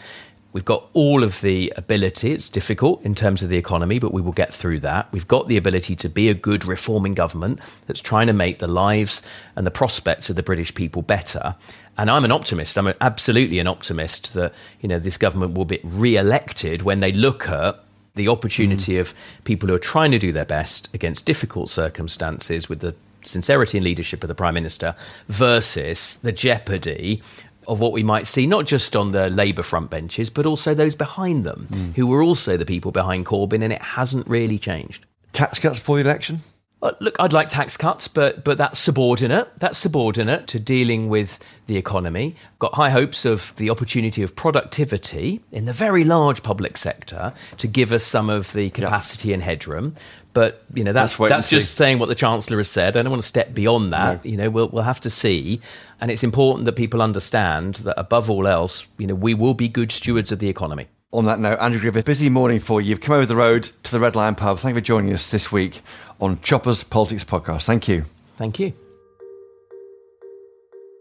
[0.54, 2.34] We've got all of the ability.
[2.34, 5.10] It's difficult in terms of the economy, but we will get through that.
[5.14, 8.68] We've got the ability to be a good reforming government that's trying to make the
[8.68, 9.22] lives
[9.56, 11.56] and the prospects of the British people better.
[11.98, 12.78] And I'm an optimist.
[12.78, 17.48] I'm absolutely an optimist that you know this government will be re-elected when they look
[17.48, 17.82] at
[18.16, 19.00] the opportunity mm.
[19.00, 19.14] of
[19.46, 23.84] people who are trying to do their best against difficult circumstances with the sincerity and
[23.84, 24.96] leadership of the prime minister
[25.28, 27.22] versus the jeopardy
[27.68, 30.96] of what we might see, not just on the Labour front benches, but also those
[30.96, 31.92] behind them, hmm.
[31.92, 35.06] who were also the people behind Corbyn, and it hasn't really changed.
[35.32, 36.40] tax cuts before the election.
[36.84, 39.50] Uh, look, I'd like tax cuts, but but that's subordinate.
[39.58, 42.36] That's subordinate to dealing with the economy.
[42.58, 47.68] Got high hopes of the opportunity of productivity in the very large public sector to
[47.68, 49.94] give us some of the capacity and headroom.
[50.34, 52.98] But you know that's that's just saying what the chancellor has said.
[52.98, 54.26] I don't want to step beyond that.
[54.26, 55.62] You know, we'll we'll have to see.
[56.00, 59.68] And it's important that people understand that above all else, you know, we will be
[59.68, 60.88] good stewards of the economy.
[61.14, 62.90] On that note, Andrew Griffith, busy morning for you.
[62.90, 64.60] You've come over the road to the Red Lion pub.
[64.60, 65.82] Thank you for joining us this week
[66.22, 67.66] on Chopper's Politics Podcast.
[67.66, 68.06] Thank you.
[68.38, 68.72] Thank you.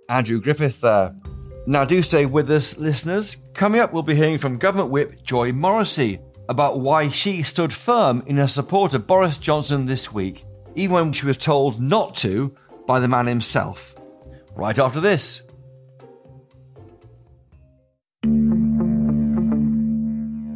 [0.08, 1.14] Andrew Griffith there.
[1.68, 3.36] Now, do stay with us, listeners.
[3.54, 6.18] Coming up, we'll be hearing from Government Whip Joy Morrissey
[6.48, 10.44] about why she stood firm in her support of Boris Johnson this week,
[10.74, 12.52] even when she was told not to
[12.84, 13.94] by the man himself.
[14.56, 15.42] Right after this.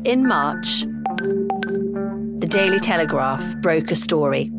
[0.04, 4.50] In March, the Daily Telegraph broke a story.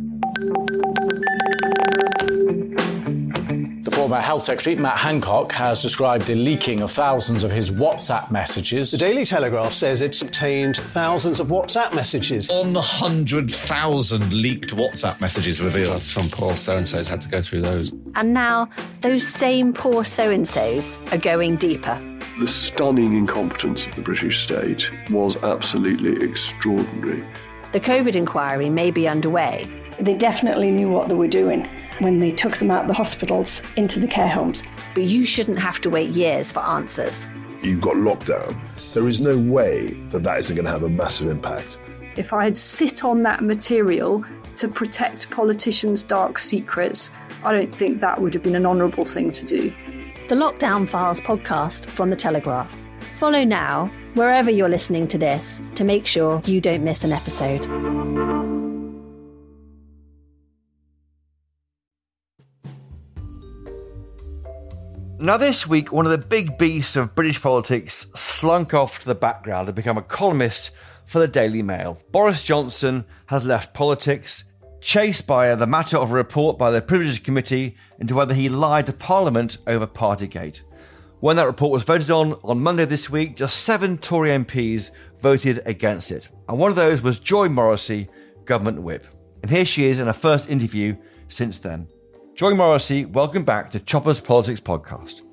[3.84, 8.32] The former Health Secretary, Matt Hancock, has described the leaking of thousands of his WhatsApp
[8.32, 8.90] messages.
[8.90, 12.50] The Daily Telegraph says it's obtained thousands of WhatsApp messages.
[12.50, 16.02] 100,000 leaked WhatsApp messages revealed.
[16.02, 17.94] Some poor so and so's had to go through those.
[18.16, 18.68] And now,
[19.02, 22.15] those same poor so and so's are going deeper.
[22.38, 27.24] The stunning incompetence of the British state was absolutely extraordinary.
[27.72, 29.66] The COVID inquiry may be underway.
[30.02, 31.66] They definitely knew what they were doing
[32.00, 34.64] when they took them out of the hospitals into the care homes.
[34.94, 37.26] But you shouldn't have to wait years for answers.
[37.62, 38.60] You've got lockdown.
[38.94, 41.80] There is no way that that isn't going to have a massive impact.
[42.18, 47.12] If I'd sit on that material to protect politicians' dark secrets,
[47.46, 49.74] I don't think that would have been an honourable thing to do.
[50.28, 52.76] The Lockdown Files podcast from The Telegraph.
[53.18, 57.64] Follow now, wherever you're listening to this, to make sure you don't miss an episode.
[65.20, 69.14] Now, this week, one of the big beasts of British politics slunk off to the
[69.14, 70.72] background and become a columnist
[71.06, 72.00] for the Daily Mail.
[72.12, 74.44] Boris Johnson has left politics,
[74.86, 78.50] chased by uh, the matter of a report by the Privileges Committee into whether he
[78.50, 80.62] lied to Parliament over Partygate.
[81.22, 85.64] When that report was voted on on Monday this week, just seven Tory MPs voted
[85.66, 86.30] against it.
[86.48, 88.08] And one of those was Joy Morrissey,
[88.46, 89.08] government whip.
[89.42, 90.96] And here she is in her first interview
[91.30, 91.88] since then.
[92.36, 95.24] Joy Morrissey, welcome back to Chopper's Politics Podcast.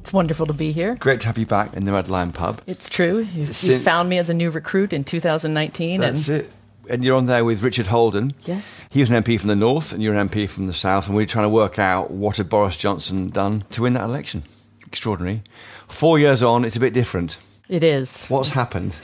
[0.00, 0.96] It's wonderful to be here.
[0.96, 2.60] Great to have you back in the Red Lion pub.
[2.66, 3.20] It's true.
[3.20, 6.00] You, you found me as a new recruit in 2019.
[6.00, 6.50] That's and it.
[6.88, 8.34] And you're on there with Richard Holden.
[8.44, 8.86] Yes.
[8.90, 11.16] He was an MP from the North, and you're an MP from the South, and
[11.16, 14.42] we're trying to work out what had Boris Johnson done to win that election.
[14.86, 15.42] Extraordinary.
[15.88, 17.38] Four years on, it's a bit different.
[17.68, 18.26] It is.
[18.26, 18.96] What's happened?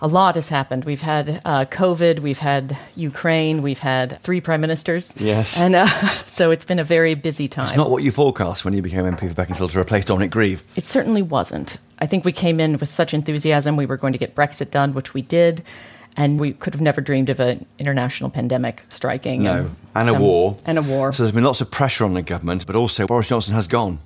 [0.00, 0.84] A lot has happened.
[0.84, 5.14] We've had uh, COVID, we've had Ukraine, we've had three prime ministers.
[5.16, 5.58] Yes.
[5.58, 5.86] And uh,
[6.26, 7.68] so it's been a very busy time.
[7.68, 10.62] It's not what you forecast when you became MP for Beaconsfield to replace Dominic Grieve.
[10.76, 11.78] It certainly wasn't.
[11.98, 13.76] I think we came in with such enthusiasm.
[13.76, 15.64] We were going to get Brexit done, which we did.
[16.16, 19.42] And we could have never dreamed of an international pandemic striking.
[19.42, 19.70] No.
[19.94, 20.56] And a some- war.
[20.66, 21.12] And a war.
[21.12, 23.98] So there's been lots of pressure on the government, but also Boris Johnson has gone.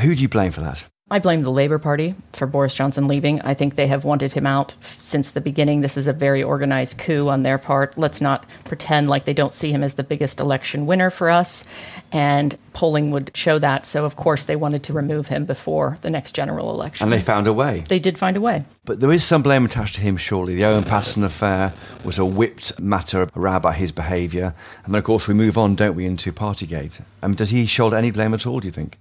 [0.00, 0.86] Who do you blame for that?
[1.12, 3.40] I blame the Labour Party for Boris Johnson leaving.
[3.40, 5.80] I think they have wanted him out since the beginning.
[5.80, 7.98] This is a very organized coup on their part.
[7.98, 11.64] Let's not pretend like they don't see him as the biggest election winner for us.
[12.12, 13.84] And polling would show that.
[13.84, 17.04] So, of course, they wanted to remove him before the next general election.
[17.04, 17.82] And they found a way.
[17.88, 18.64] They did find a way.
[18.84, 20.54] But there is some blame attached to him, surely.
[20.54, 21.72] The Owen Paterson affair
[22.04, 24.54] was a whipped matter around by his behaviour.
[24.84, 27.02] And then, of course, we move on, don't we, into Partygate.
[27.20, 28.98] Um, does he shoulder any blame at all, do you think?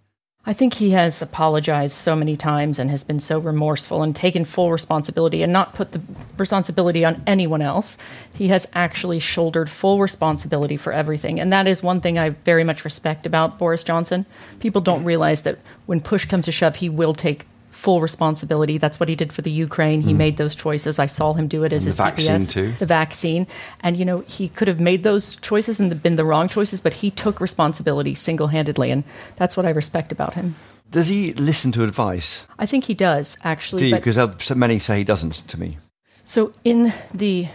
[0.50, 4.46] I think he has apologized so many times and has been so remorseful and taken
[4.46, 6.02] full responsibility and not put the
[6.40, 8.00] responsibility on anyone else.
[8.34, 11.40] He has actually shouldered full responsibility for everything.
[11.40, 14.26] And that is one thing I very much respect about Boris Johnson.
[14.60, 17.46] People don't realize that when push comes to shove, he will take
[17.80, 18.78] full responsibility.
[18.78, 20.02] That's what he did for the Ukraine.
[20.02, 20.18] He Mm.
[20.18, 21.00] made those choices.
[21.00, 22.52] I saw him do it as And his the vaccine PPS.
[22.54, 22.74] too.
[22.78, 23.48] The vaccine.
[23.80, 26.94] And, you know, he could have made those choices and been the wrong choices, but
[26.96, 28.92] he took responsibility single handedly.
[28.92, 29.06] And
[29.38, 30.56] that's what I respect about him.
[30.92, 32.46] Does he listen to advice?
[32.58, 33.80] I think he does, actually.
[33.84, 33.96] Do you?
[33.96, 35.78] Because so many say he doesn't to me.
[36.26, 37.48] so, in the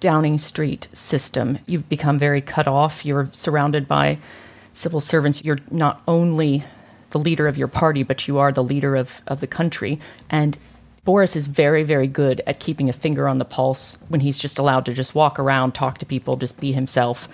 [0.00, 3.06] Downing Street system, you've become very cut off.
[3.06, 4.18] You're surrounded by
[4.74, 5.42] civil servants.
[5.44, 6.64] You're not only
[7.12, 10.00] the leader of your party, but you are the leader of, of the country.
[10.28, 10.58] And
[11.04, 14.58] Boris is very, very good at keeping a finger on the pulse when he's just
[14.58, 17.28] allowed to just walk around, talk to people, just be himself.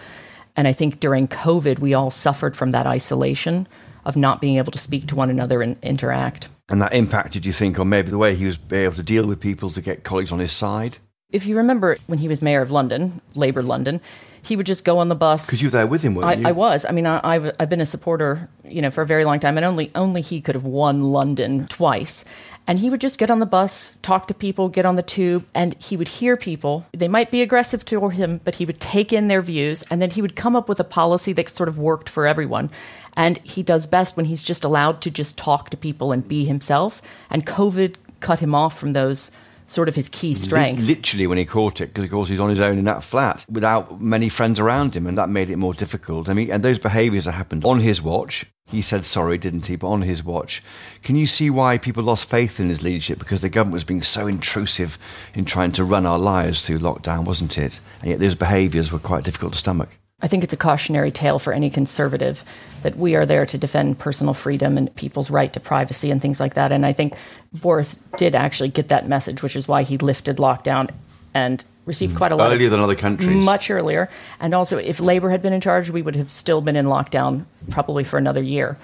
[0.56, 3.68] And I think during COVID, we all suffered from that isolation
[4.04, 6.48] of not being able to speak to one another and interact.
[6.68, 9.40] And that impacted, you think, on maybe the way he was able to deal with
[9.40, 10.98] people to get colleagues on his side?
[11.30, 14.00] If you remember when he was mayor of London, Labour London,
[14.42, 15.46] he would just go on the bus.
[15.46, 16.48] Because you were there with him, weren't I, you?
[16.48, 16.84] I was.
[16.84, 19.56] I mean, I, I've, I've been a supporter, you know, for a very long time,
[19.56, 22.24] and only only he could have won London twice.
[22.66, 25.46] And he would just get on the bus, talk to people, get on the tube,
[25.54, 26.84] and he would hear people.
[26.92, 30.10] They might be aggressive to him, but he would take in their views, and then
[30.10, 32.70] he would come up with a policy that sort of worked for everyone.
[33.16, 36.44] And he does best when he's just allowed to just talk to people and be
[36.44, 37.00] himself.
[37.30, 39.30] And COVID cut him off from those
[39.68, 40.80] sort of his key strength.
[40.82, 43.44] Literally when he caught it, because of course he's on his own in that flat
[43.48, 46.28] without many friends around him, and that made it more difficult.
[46.28, 48.46] I mean, and those behaviours that happened on his watch.
[48.70, 49.76] He said sorry, didn't he?
[49.76, 50.62] But on his watch,
[51.02, 53.18] can you see why people lost faith in his leadership?
[53.18, 54.98] Because the government was being so intrusive
[55.32, 57.80] in trying to run our lives through lockdown, wasn't it?
[58.02, 59.88] And yet those behaviours were quite difficult to stomach.
[60.20, 62.42] I think it's a cautionary tale for any conservative
[62.82, 66.40] that we are there to defend personal freedom and people's right to privacy and things
[66.40, 66.72] like that.
[66.72, 67.14] And I think
[67.52, 70.90] Boris did actually get that message, which is why he lifted lockdown
[71.34, 72.16] and received mm.
[72.16, 73.44] quite a lot earlier of, than other countries.
[73.44, 74.08] much earlier.
[74.40, 77.44] And also, if Labour had been in charge, we would have still been in lockdown
[77.70, 78.76] probably for another year.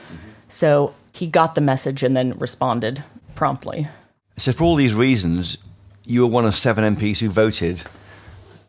[0.48, 3.02] So he got the message and then responded
[3.34, 3.88] promptly.
[4.36, 5.56] So, for all these reasons,
[6.04, 7.82] you were one of seven MPs who voted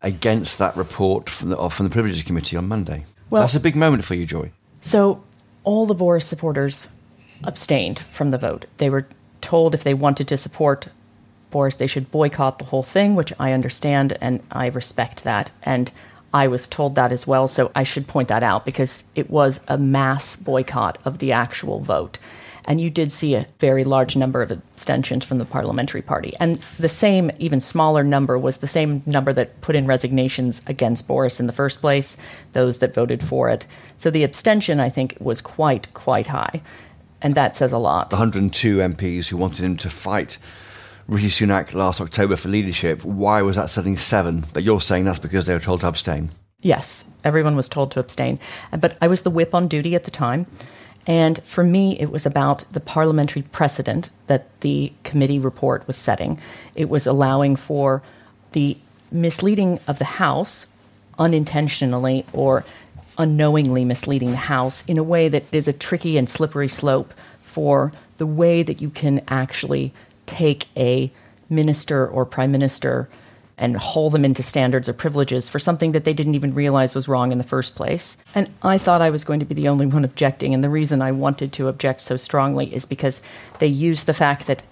[0.06, 3.04] against that report from the, from the Privileges Committee on Monday.
[3.30, 4.52] Well- That's a big moment for you, Joy.
[4.80, 5.24] So
[5.64, 6.88] all the Boris supporters
[7.44, 8.66] abstained from the vote.
[8.78, 9.08] They were
[9.42, 10.88] told if they wanted to support
[11.50, 15.52] Boris, they should boycott the whole thing, which I understand and I respect that.
[15.64, 15.92] And
[16.34, 19.60] I was told that as well, so I should point that out because it was
[19.68, 22.20] a mass boycott of the actual vote.
[22.68, 26.34] And you did see a very large number of abstentions from the parliamentary party.
[26.40, 31.08] And the same, even smaller number was the same number that put in resignations against
[31.08, 32.18] Boris in the first place,
[32.54, 33.66] those that voted for it.
[33.98, 36.62] So the abstention, I think, was quite, quite high.
[37.22, 38.10] And that says a lot.
[38.10, 40.38] The 102 MPs who wanted him to fight
[41.08, 43.04] Rishi Sunak last October for leadership.
[43.06, 44.46] Why was that suddenly seven?
[44.54, 46.30] But you're saying that's because they were told to abstain.
[46.62, 48.40] Yes, everyone was told to abstain.
[48.80, 50.48] But I was the whip on duty at the time.
[51.08, 56.40] And for me, it was about the parliamentary precedent that the committee report was setting.
[56.74, 58.02] It was allowing for
[58.54, 58.78] the
[59.12, 60.68] misleading of the House
[61.20, 62.66] unintentionally or
[63.18, 67.14] unknowingly misleading the House in a way that is a tricky and slippery slope
[67.44, 69.94] for the way that you can actually
[70.26, 71.12] take a
[71.50, 73.08] minister or prime minister
[73.58, 77.08] and haul them into standards or privileges for something that they didn't even realize was
[77.08, 78.18] wrong in the first place.
[78.34, 80.54] And I thought I was going to be the only one objecting.
[80.54, 83.22] And the reason I wanted to object so strongly is because
[83.60, 84.64] they used the fact that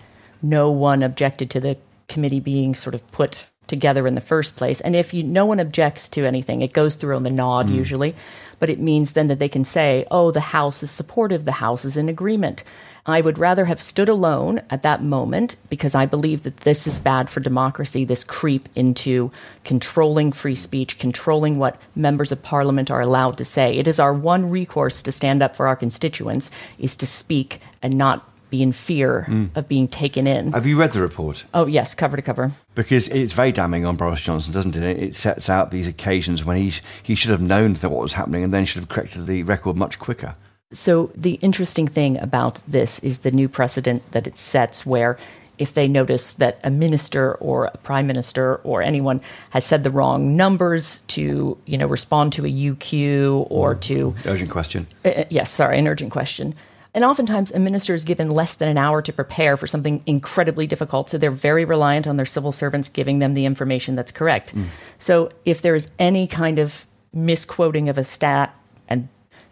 [0.41, 1.77] no one objected to the
[2.09, 4.81] committee being sort of put together in the first place.
[4.81, 7.75] And if you, no one objects to anything, it goes through on the nod Mm.
[7.75, 8.15] usually,
[8.59, 11.85] but it means then that they can say, oh, the House is supportive, the House
[11.85, 12.63] is in agreement.
[13.05, 16.99] I would rather have stood alone at that moment because I believe that this is
[16.99, 19.29] bad for democracy, this creep into
[19.65, 23.77] controlling free speech, controlling what members of parliament are allowed to say.
[23.77, 27.97] It is our one recourse to stand up for our constituents is to speak and
[27.97, 29.49] not be in fear Mm.
[29.55, 30.53] of being taken in.
[30.53, 31.43] Have you read the report?
[31.55, 32.51] Oh, yes, cover to cover.
[32.75, 34.83] Because it's very damning on Boris Johnson, doesn't it?
[35.01, 38.43] It sets out these occasions when he, he should have known that what was happening
[38.43, 40.35] and then should have corrected the record much quicker.
[40.73, 45.17] So, the interesting thing about this is the new precedent that it sets where
[45.57, 49.91] if they notice that a minister or a prime minister or anyone has said the
[49.91, 53.81] wrong numbers to, you know, respond to a UQ or mm.
[53.81, 54.87] to Urgent question.
[55.05, 56.55] Uh, uh, yes, sorry, an urgent question.
[56.95, 60.67] And oftentimes, a minister is given less than an hour to prepare for something incredibly
[60.67, 61.09] difficult.
[61.09, 64.55] So they're very reliant on their civil servants giving them the information that's correct.
[64.55, 64.65] Mm.
[64.99, 68.55] So if there is any kind of misquoting of a stat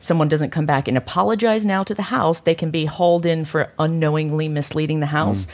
[0.02, 3.46] someone doesn't come back and apologize now to the House, they can be hauled in
[3.46, 5.48] for unknowingly misleading the House.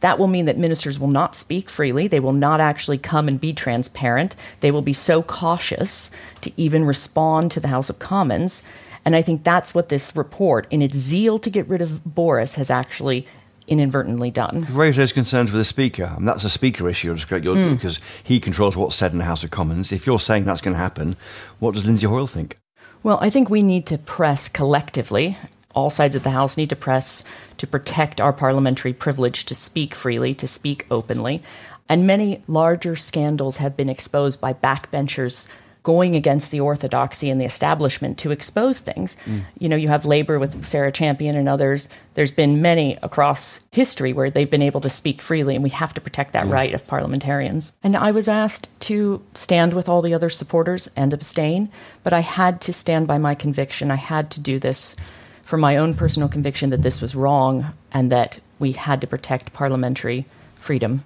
[0.00, 2.06] That will mean that ministers will not speak freely.
[2.08, 4.36] They will not actually come and be transparent.
[4.60, 6.10] They will be so cautious
[6.42, 8.62] to even respond to the House of Commons.
[9.06, 12.54] And I think that's what this report, in its zeal to get rid of Boris,
[12.56, 13.26] has actually
[13.66, 14.66] inadvertently done.
[14.70, 17.58] Raise those concerns with the Speaker, and that's a Speaker issue you're just correct, you're-
[17.58, 17.70] Mm.
[17.70, 19.90] because he controls what's said in the House of Commons.
[19.90, 21.16] If you're saying that's going to happen,
[21.60, 22.58] what does Lindsay Hoyle think?
[23.04, 25.36] Well, I think we need to press collectively.
[25.74, 27.22] All sides of the House need to press
[27.58, 31.42] to protect our parliamentary privilege to speak freely, to speak openly.
[31.86, 35.46] And many larger scandals have been exposed by backbenchers
[35.84, 39.16] going against the orthodoxy and the establishment to expose things.
[39.58, 41.88] You know, you have Labour with Sarah Champion and others.
[42.14, 45.94] There's been many across history where they've been able to speak freely, and we have
[45.94, 47.72] to protect that right of parliamentarians.
[47.82, 51.70] And I was asked to stand with all the other supporters and abstain,
[52.02, 53.90] but I had to stand by my conviction.
[53.90, 54.96] I had to do this
[55.42, 59.52] for my own personal conviction that this was wrong and that we had to protect
[59.52, 60.24] parliamentary
[60.56, 61.02] freedom.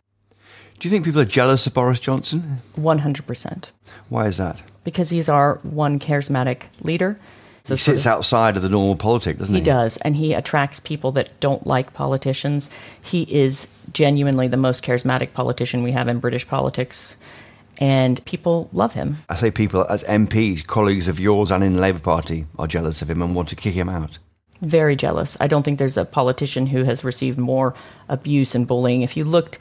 [0.78, 2.58] Do you think people are jealous of Boris Johnson?
[2.76, 3.70] 100%.
[4.08, 4.62] Why is that?
[4.88, 7.18] Because he's our one charismatic leader.
[7.62, 9.60] So he sits of, outside of the normal politic, doesn't he?
[9.60, 12.70] He does, and he attracts people that don't like politicians.
[13.02, 17.18] He is genuinely the most charismatic politician we have in British politics,
[17.76, 19.18] and people love him.
[19.28, 23.02] I say people as MPs, colleagues of yours and in the Labour Party, are jealous
[23.02, 24.16] of him and want to kick him out.
[24.62, 25.36] Very jealous.
[25.38, 27.74] I don't think there's a politician who has received more
[28.08, 29.02] abuse and bullying.
[29.02, 29.58] If you looked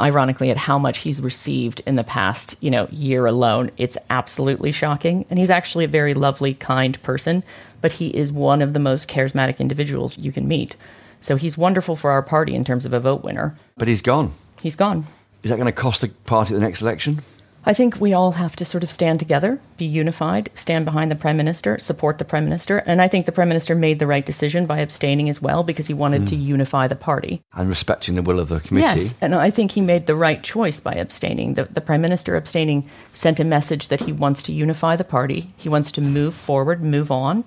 [0.00, 4.72] ironically at how much he's received in the past you know year alone it's absolutely
[4.72, 5.24] shocking.
[5.30, 7.42] And he's actually a very lovely kind person
[7.80, 10.76] but he is one of the most charismatic individuals you can meet.
[11.20, 13.56] So he's wonderful for our party in terms of a vote winner.
[13.76, 14.32] But he's gone.
[14.62, 15.04] He's gone.
[15.42, 17.20] Is that going to cost the party the next election
[17.68, 21.16] I think we all have to sort of stand together, be unified, stand behind the
[21.16, 22.78] Prime Minister, support the Prime Minister.
[22.78, 25.88] And I think the Prime Minister made the right decision by abstaining as well because
[25.88, 26.28] he wanted mm.
[26.28, 27.42] to unify the party.
[27.56, 29.00] And respecting the will of the committee.
[29.00, 31.54] Yes, and I think he made the right choice by abstaining.
[31.54, 35.52] The, the Prime Minister abstaining sent a message that he wants to unify the party,
[35.56, 37.42] he wants to move forward, move on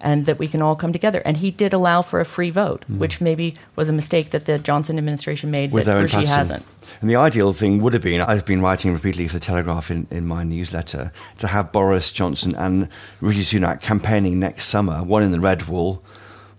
[0.00, 1.22] and that we can all come together.
[1.24, 2.98] And he did allow for a free vote, mm.
[2.98, 6.64] which maybe was a mistake that the Johnson administration made With that Rishi hasn't.
[7.00, 10.06] And the ideal thing would have been, I've been writing repeatedly for the Telegraph in,
[10.10, 12.88] in my newsletter, to have Boris Johnson and
[13.20, 16.02] Rishi Sunak campaigning next summer, one in the Red Wall,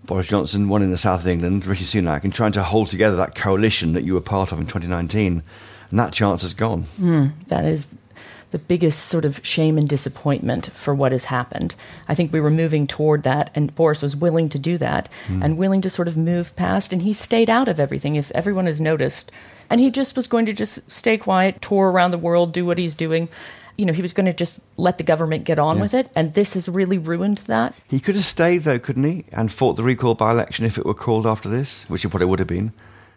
[0.05, 3.17] Boris Johnson, one in the south of England, Rishi Sunak, and trying to hold together
[3.17, 5.43] that coalition that you were part of in 2019.
[5.89, 6.83] And that chance has gone.
[6.99, 7.87] Mm, that is
[8.51, 11.75] the biggest sort of shame and disappointment for what has happened.
[12.07, 15.43] I think we were moving toward that, and Boris was willing to do that mm.
[15.43, 18.65] and willing to sort of move past, and he stayed out of everything, if everyone
[18.65, 19.31] has noticed.
[19.69, 22.77] And he just was going to just stay quiet, tour around the world, do what
[22.77, 23.27] he's doing.
[23.75, 25.81] You know, he was going to just let the government get on yeah.
[25.81, 27.75] with it, and this has really ruined that.
[27.87, 29.25] He could have stayed, though, couldn't he?
[29.31, 32.27] And fought the recall by election if it were called after this, which he probably
[32.27, 32.71] would have been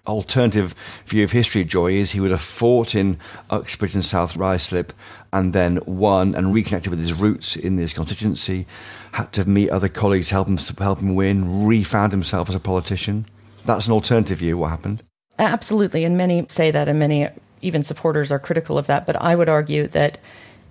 [0.07, 0.75] alternative
[1.07, 3.19] view of history, Joy, is he would have fought in
[3.51, 4.91] Uxbridge and South Ruislip
[5.33, 8.67] and then won and reconnected with his roots in this constituency,
[9.13, 13.27] had to meet other colleagues, help him, help him win, refound himself as a politician.
[13.65, 15.03] That's an alternative view, what happened?
[15.39, 17.29] Absolutely, and many say that, and many
[17.63, 19.07] even supporters are critical of that.
[19.07, 20.19] But I would argue that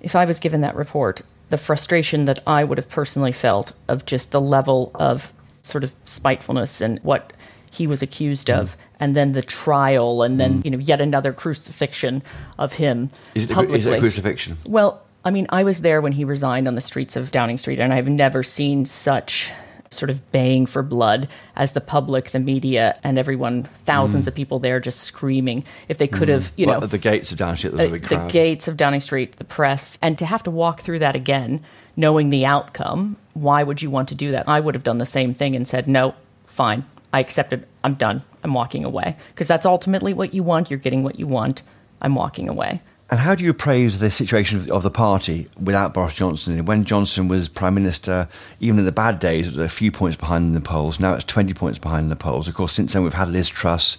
[0.02, 4.06] if I was given that report, the frustration that I would have personally felt of
[4.06, 7.34] just the level of sort of spitefulness and what
[7.72, 8.89] he was accused of, mm.
[9.00, 10.66] And then the trial, and then mm.
[10.66, 12.22] you know yet another crucifixion
[12.58, 13.12] of him.
[13.36, 14.58] Is it, a, is it a crucifixion?
[14.66, 17.80] Well, I mean, I was there when he resigned on the streets of Downing Street,
[17.80, 19.52] and I've never seen such
[19.92, 24.28] sort of baying for blood as the public, the media, and everyone, thousands mm.
[24.28, 25.64] of people there just screaming.
[25.88, 26.34] If they could mm.
[26.34, 29.44] have, you know, well, the gates of Downing Street, the gates of Downing Street, the
[29.44, 31.64] press, and to have to walk through that again,
[31.96, 33.18] knowing the outcome.
[33.34, 34.48] Why would you want to do that?
[34.48, 36.14] I would have done the same thing and said, no,
[36.46, 37.66] fine, I accepted.
[37.84, 38.22] I'm done.
[38.44, 40.70] I'm walking away because that's ultimately what you want.
[40.70, 41.62] You're getting what you want.
[42.02, 42.82] I'm walking away.
[43.12, 46.64] And how do you appraise the situation of the party without Boris Johnson?
[46.66, 48.28] When Johnson was Prime Minister,
[48.60, 51.00] even in the bad days, it was a few points behind in the polls.
[51.00, 52.48] Now it's 20 points behind in the polls.
[52.48, 53.98] Of course, since then we've had Liz Truss,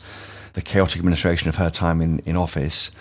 [0.52, 2.92] the chaotic administration of her time in, in office.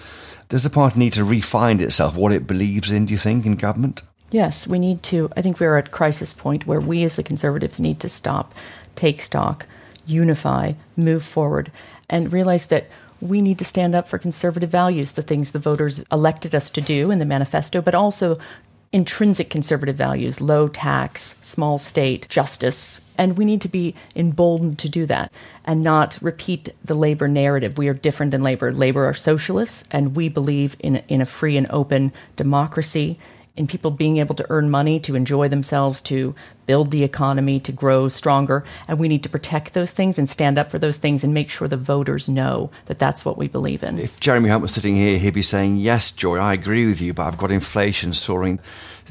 [0.49, 3.55] Does the party need to refine itself, what it believes in, do you think, in
[3.55, 4.01] government?
[4.31, 5.29] Yes, we need to.
[5.37, 8.55] I think we're at crisis point where we as the Conservatives need to stop,
[8.95, 9.67] take stock,
[10.09, 11.71] unify, move forward,
[12.09, 12.87] and realize that
[13.21, 16.81] we need to stand up for conservative values, the things the voters elected us to
[16.81, 18.37] do in the manifesto, but also
[18.91, 23.01] intrinsic conservative values low tax, small state, justice.
[23.17, 25.31] And we need to be emboldened to do that
[25.65, 27.77] and not repeat the Labour narrative.
[27.77, 28.73] We are different than Labour.
[28.73, 33.19] Labour are socialists, and we believe in, in a free and open democracy
[33.59, 36.33] in people being able to earn money, to enjoy themselves, to
[36.65, 38.63] build the economy, to grow stronger.
[38.87, 41.49] And we need to protect those things and stand up for those things and make
[41.49, 43.99] sure the voters know that that's what we believe in.
[43.99, 47.13] If Jeremy Hunt was sitting here, he'd be saying, Yes, Joy, I agree with you,
[47.13, 48.61] but I've got inflation soaring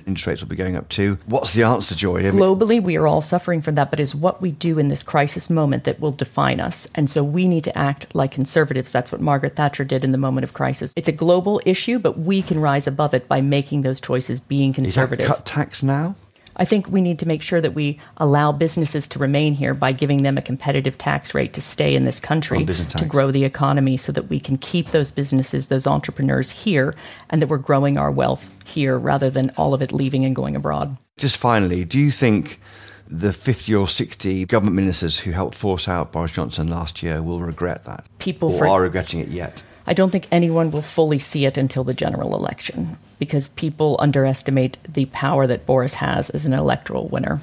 [0.09, 1.19] interest rates will be going up too.
[1.27, 2.23] What's the answer, Joy?
[2.25, 5.49] Globally, we are all suffering from that, but it's what we do in this crisis
[5.49, 6.89] moment that will define us.
[6.95, 8.91] And so we need to act like conservatives.
[8.91, 10.93] That's what Margaret Thatcher did in the moment of crisis.
[10.97, 14.73] It's a global issue, but we can rise above it by making those choices, being
[14.73, 15.27] conservative.
[15.27, 16.17] cut tax now?
[16.59, 19.93] I think we need to make sure that we allow businesses to remain here by
[19.93, 23.97] giving them a competitive tax rate to stay in this country to grow the economy
[23.97, 26.95] so that we can keep those businesses, those entrepreneurs here,
[27.31, 30.57] and that we're growing our wealth here rather than all of it leaving and going
[30.57, 30.97] abroad.
[31.17, 32.61] Just finally, do you think
[33.07, 37.41] the 50 or 60 government ministers who helped force out Boris Johnson last year will
[37.41, 38.05] regret that?
[38.19, 39.63] People or for- are regretting it yet?
[39.89, 44.77] I don't think anyone will fully see it until the general election because people underestimate
[44.87, 47.41] the power that Boris has as an electoral winner.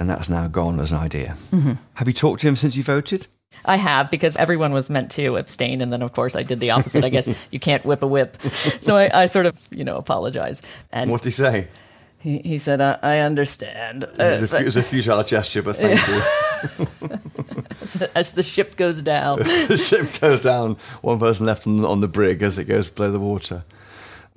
[0.00, 1.36] And that's now gone as an idea.
[1.50, 1.72] Mm-hmm.
[1.94, 3.26] Have you talked to him since you voted?
[3.66, 6.70] I have because everyone was meant to abstain, and then of course I did the
[6.70, 7.04] opposite.
[7.04, 8.40] I guess you can't whip a whip,
[8.80, 10.62] so I, I sort of you know apologize.
[10.90, 11.68] And what did he say?
[12.22, 14.04] He, he said, I, I understand.
[14.04, 16.22] It was, a, uh, it was, a, futile gesture, but thank you.
[18.14, 19.38] as the ship goes down.
[19.68, 20.76] the ship goes down.
[21.00, 23.64] One person left on, on the brig as it goes below the water.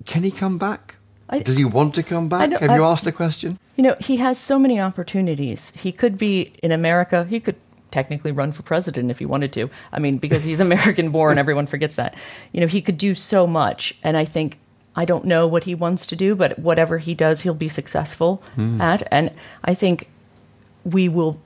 [0.06, 0.96] Can he come back?
[1.30, 2.52] I, Does he want to come back?
[2.52, 3.60] Have you asked the question?
[3.76, 5.72] You know, he has so many opportunities.
[5.76, 7.26] He could be in America.
[7.26, 7.56] He could
[7.92, 9.70] technically run for president if he wanted to.
[9.92, 12.16] I mean, because he's American born, everyone forgets that.
[12.52, 13.96] You know, he could do so much.
[14.04, 14.60] And I think
[14.96, 18.42] I don't know what he wants to do, but whatever he does, he'll be successful
[18.56, 18.80] mm.
[18.80, 19.08] at.
[19.12, 19.32] And
[19.64, 20.10] I think
[20.84, 21.40] we will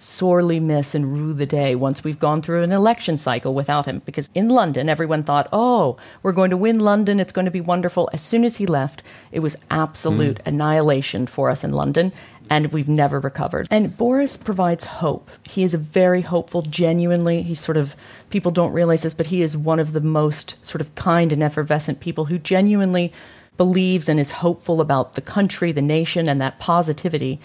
[0.00, 4.00] sorely miss and rue the day once we've gone through an election cycle without him.
[4.06, 7.60] Because in London, everyone thought, oh, we're going to win London, it's going to be
[7.60, 8.08] wonderful.
[8.12, 10.46] As soon as he left, it was absolute mm.
[10.46, 12.12] annihilation for us in London,
[12.48, 13.68] and we've never recovered.
[13.70, 15.30] And Boris provides hope.
[15.44, 17.94] He is a very hopeful, genuinely, he's sort of,
[18.30, 21.42] people don't realize this, but he is one of the most sort of kind and
[21.42, 23.12] effervescent people who genuinely
[23.58, 27.38] believes and is hopeful about the country, the nation, and that positivity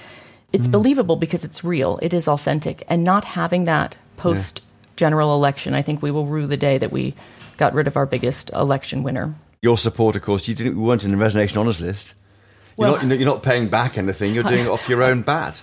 [0.55, 0.71] it's mm.
[0.71, 2.83] believable because it's real, it is authentic.
[2.87, 4.61] And not having that post
[4.95, 7.13] general election, I think we will rue the day that we
[7.57, 9.35] got rid of our biggest election winner.
[9.61, 12.15] Your support, of course, you didn't you weren't in the resignation honours list.
[12.77, 14.33] You're, well, not, you're not paying back anything.
[14.33, 15.61] You're doing it off your own bat,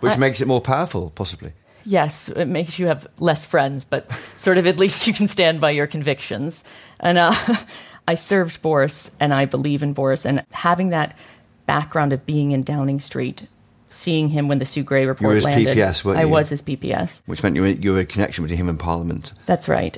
[0.00, 1.52] which I, makes it more powerful, possibly.
[1.84, 5.60] Yes, it makes you have less friends, but sort of at least you can stand
[5.60, 6.64] by your convictions.
[7.00, 7.34] And uh,
[8.08, 11.16] I served Boris, and I believe in Boris, and having that
[11.64, 13.46] background of being in Downing Street
[13.94, 15.76] seeing him when the Sue Gray report you were landed.
[15.76, 16.28] PPS, weren't I you?
[16.28, 17.22] was his PPS.
[17.26, 19.32] Which meant you were, you were a connection between him and Parliament.
[19.46, 19.96] That's right.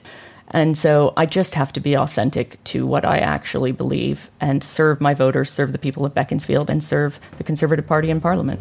[0.48, 5.00] And so I just have to be authentic to what I actually believe and serve
[5.00, 8.60] my voters, serve the people of Beaconsfield, and serve the Conservative Party in Parliament.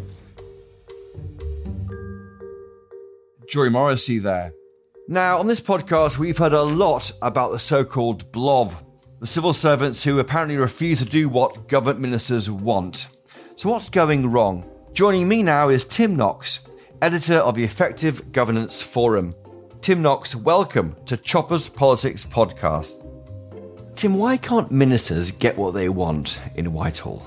[3.48, 4.52] Joy Morrissey there.
[5.08, 8.74] Now, on this podcast, we've heard a lot about the so called blob,
[9.20, 13.06] the civil servants who apparently refuse to do what government ministers want.
[13.54, 14.68] So, what's going wrong?
[14.96, 16.60] Joining me now is Tim Knox,
[17.02, 19.34] editor of the Effective Governance Forum.
[19.82, 23.04] Tim Knox, welcome to Choppers Politics Podcast.
[23.94, 27.26] Tim, why can't ministers get what they want in Whitehall?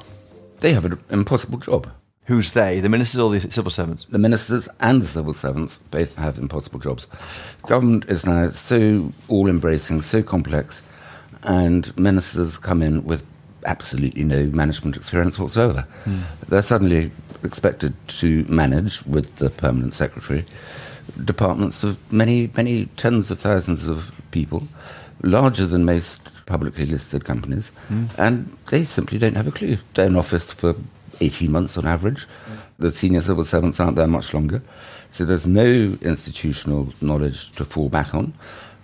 [0.61, 1.91] They have an impossible job.
[2.25, 2.79] Who's they?
[2.79, 4.07] The ministers or the civil servants?
[4.09, 7.05] The ministers and the civil servants both have impossible jobs.
[7.67, 10.81] Government is now so all embracing, so complex,
[11.43, 13.23] and ministers come in with
[13.67, 15.87] absolutely no management experience whatsoever.
[16.05, 16.23] Mm.
[16.47, 17.11] They're suddenly
[17.43, 20.45] expected to manage with the permanent secretary
[21.25, 24.67] departments of many, many tens of thousands of people,
[25.23, 28.07] larger than most publicly listed companies, mm.
[28.17, 29.77] and they simply don't have a clue.
[29.93, 30.75] They're in office for
[31.21, 32.25] 18 months on average.
[32.25, 32.59] Mm.
[32.79, 34.61] The senior civil servants aren't there much longer.
[35.11, 38.33] So there's no institutional knowledge to fall back on.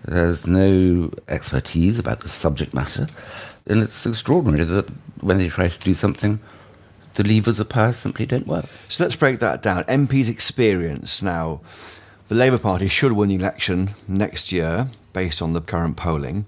[0.03, 3.07] There's no expertise about the subject matter.
[3.67, 4.87] And it's extraordinary that
[5.21, 6.39] when they try to do something,
[7.15, 8.65] the levers of power simply don't work.
[8.87, 9.83] So let's break that down.
[9.85, 11.61] MP's experience now.
[12.27, 16.47] The Labour Party should win the election next year based on the current polling.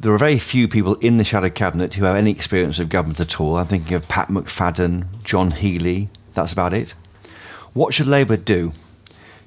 [0.00, 3.20] There are very few people in the shadow cabinet who have any experience of government
[3.20, 3.56] at all.
[3.56, 6.08] I'm thinking of Pat McFadden, John Healey.
[6.34, 6.94] That's about it.
[7.72, 8.72] What should Labour do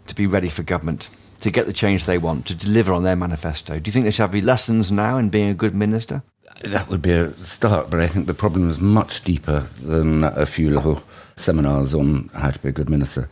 [0.08, 1.10] to be ready for government,
[1.42, 3.80] to get the change they want, to deliver on their manifesto?
[3.80, 6.24] Do you think there should be lessons now in being a good minister?
[6.64, 10.46] That would be a start, but I think the problem is much deeper than a
[10.46, 11.04] few little
[11.36, 13.30] seminars on how to be a good minister.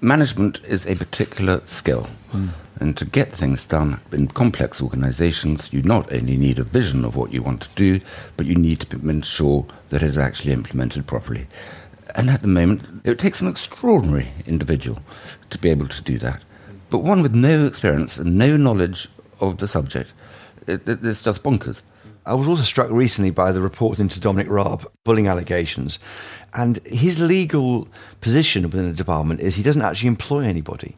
[0.00, 2.08] Management is a particular skill.
[2.32, 2.50] Mm.
[2.80, 7.16] And to get things done in complex organizations, you not only need a vision of
[7.16, 8.00] what you want to do,
[8.36, 11.46] but you need to ensure that it is actually implemented properly.
[12.14, 15.00] And at the moment, it takes an extraordinary individual
[15.50, 16.42] to be able to do that.
[16.90, 19.08] But one with no experience and no knowledge
[19.40, 20.12] of the subject,
[20.66, 21.82] it, it, it's just bonkers.
[22.26, 25.98] I was also struck recently by the report into Dominic Raab bullying allegations.
[26.54, 27.86] And his legal
[28.22, 30.96] position within the department is he doesn't actually employ anybody.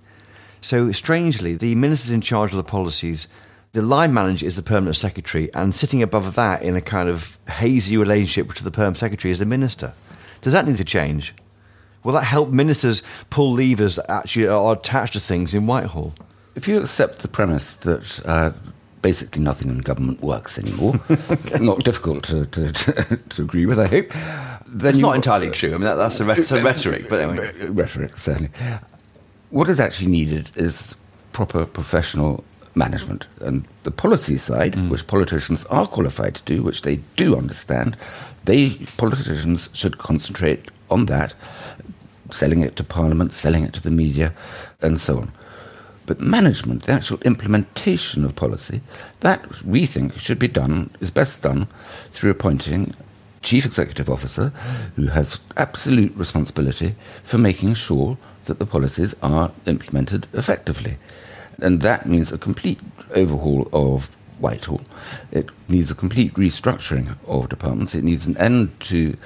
[0.61, 3.29] So, strangely, the minister's in charge of the policies,
[3.72, 7.39] the line manager is the permanent secretary, and sitting above that in a kind of
[7.49, 9.93] hazy relationship to the permanent secretary is the minister.
[10.43, 11.35] Does that need to change?
[12.05, 16.14] Will that help ministers pull levers that actually are attached to things in Whitehall?
[16.55, 18.53] If you accept the premise that uh,
[19.07, 20.94] basically nothing in government works anymore.
[21.61, 24.09] not difficult to, to, to, to, agree with, I hope.
[24.66, 25.68] Then it's not entirely true.
[25.68, 27.52] I mean, that, that's, a, that's a rhetoric, but anyway.
[27.68, 28.50] Rhetoric, certainly.
[29.50, 30.96] What is actually needed is
[31.30, 32.42] proper professional
[32.74, 33.28] management.
[33.40, 34.90] And the policy side, mm.
[34.90, 37.96] which politicians are qualified to do, which they do understand,
[38.44, 41.32] they politicians should concentrate on that,
[42.32, 44.34] selling it to Parliament, selling it to the media,
[44.82, 45.32] and so on.
[46.07, 48.80] But management, the actual implementation of policy,
[49.20, 51.68] that we think should be done, is best done
[52.12, 52.94] through appointing
[53.42, 54.48] chief executive officer
[54.96, 60.96] who has absolute responsibility for making sure that the policies are implemented effectively.
[61.59, 62.80] And that means a complete
[63.14, 64.80] overhaul of Whitehall.
[65.32, 67.95] It needs a complete restructuring of departments.
[67.95, 69.16] It needs an end to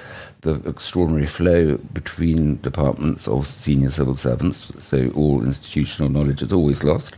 [0.41, 6.83] the extraordinary flow between departments of senior civil servants, so all institutional knowledge is always
[6.83, 7.15] lost.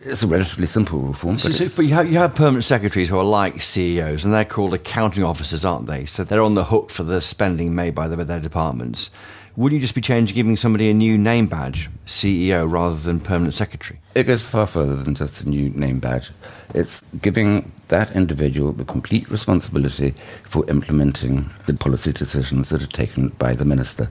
[0.00, 1.34] It's a relatively simple reform.
[1.34, 4.32] But, So, so- but you, have, you have permanent secretaries who are like CEOs, and
[4.32, 6.04] they're called accounting officers, aren't they?
[6.04, 9.10] So they're on the hook for the spending made by the, their departments.
[9.58, 13.54] Wouldn't you just be changing, giving somebody a new name badge, CEO, rather than permanent
[13.54, 13.98] secretary?
[14.14, 16.30] It goes far further than just a new name badge.
[16.74, 23.30] It's giving that individual the complete responsibility for implementing the policy decisions that are taken
[23.30, 24.08] by the minister.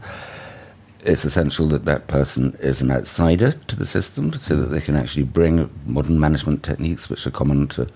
[1.08, 4.97] It's essential that that person is an outsider to the system so that they can
[4.97, 7.88] actually bring modern management techniques which are common to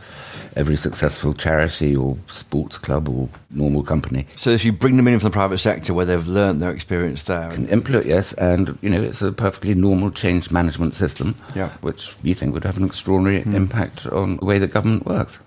[0.55, 4.27] every successful charity or sports club or normal company.
[4.37, 7.23] So if you bring them in from the private sector where they've learned their experience
[7.23, 11.69] there, Can implement, yes, and you know it's a perfectly normal change management system, Yeah.
[11.81, 15.37] which we think would have an extraordinary impact on the way that government works.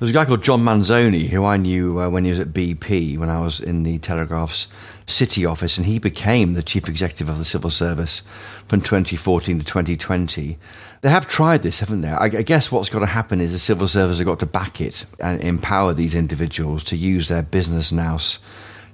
[0.00, 3.16] There's a guy called John Manzoni who I knew uh, when he was at BP
[3.16, 4.66] when I was in the Telegraph's
[5.06, 8.22] city office, and he became the chief executive of the civil service
[8.66, 10.58] from 2014 to 2020.
[11.02, 12.08] They have tried this, haven't they?
[12.08, 15.04] I, guess what's got to happen is the civil service have got to back it
[15.20, 18.38] and empower these individuals to use their business nous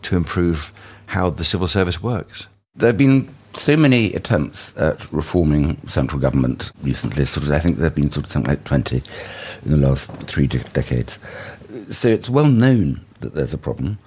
[0.03, 0.73] to improve
[1.07, 2.49] how the civil service works.
[2.75, 7.25] There have been so many attempts at reforming central government recently.
[7.25, 9.03] Sort of, I think there have been sort of something like 20
[9.65, 11.19] in the last three de- decades.
[11.91, 13.99] So it's well known that there's a problem,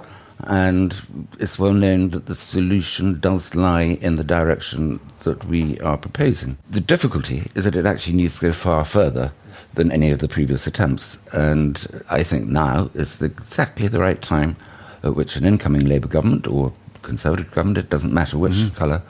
[0.47, 5.97] and it's well known that the solution does lie in the direction that we are
[5.97, 6.57] proposing.
[6.69, 9.31] The difficulty is that it actually needs to go far further
[9.73, 14.55] than any of the previous attempts, and I think now is exactly the right time
[15.03, 18.75] at which an incoming Labour government or Conservative government, it doesn't matter which mm-hmm.
[18.75, 19.01] colour,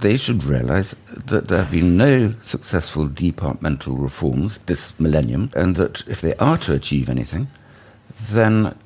[0.00, 6.06] they should realise that there have been no successful departmental reforms this millennium, and that
[6.06, 7.48] if they are to achieve anything,
[8.30, 8.76] then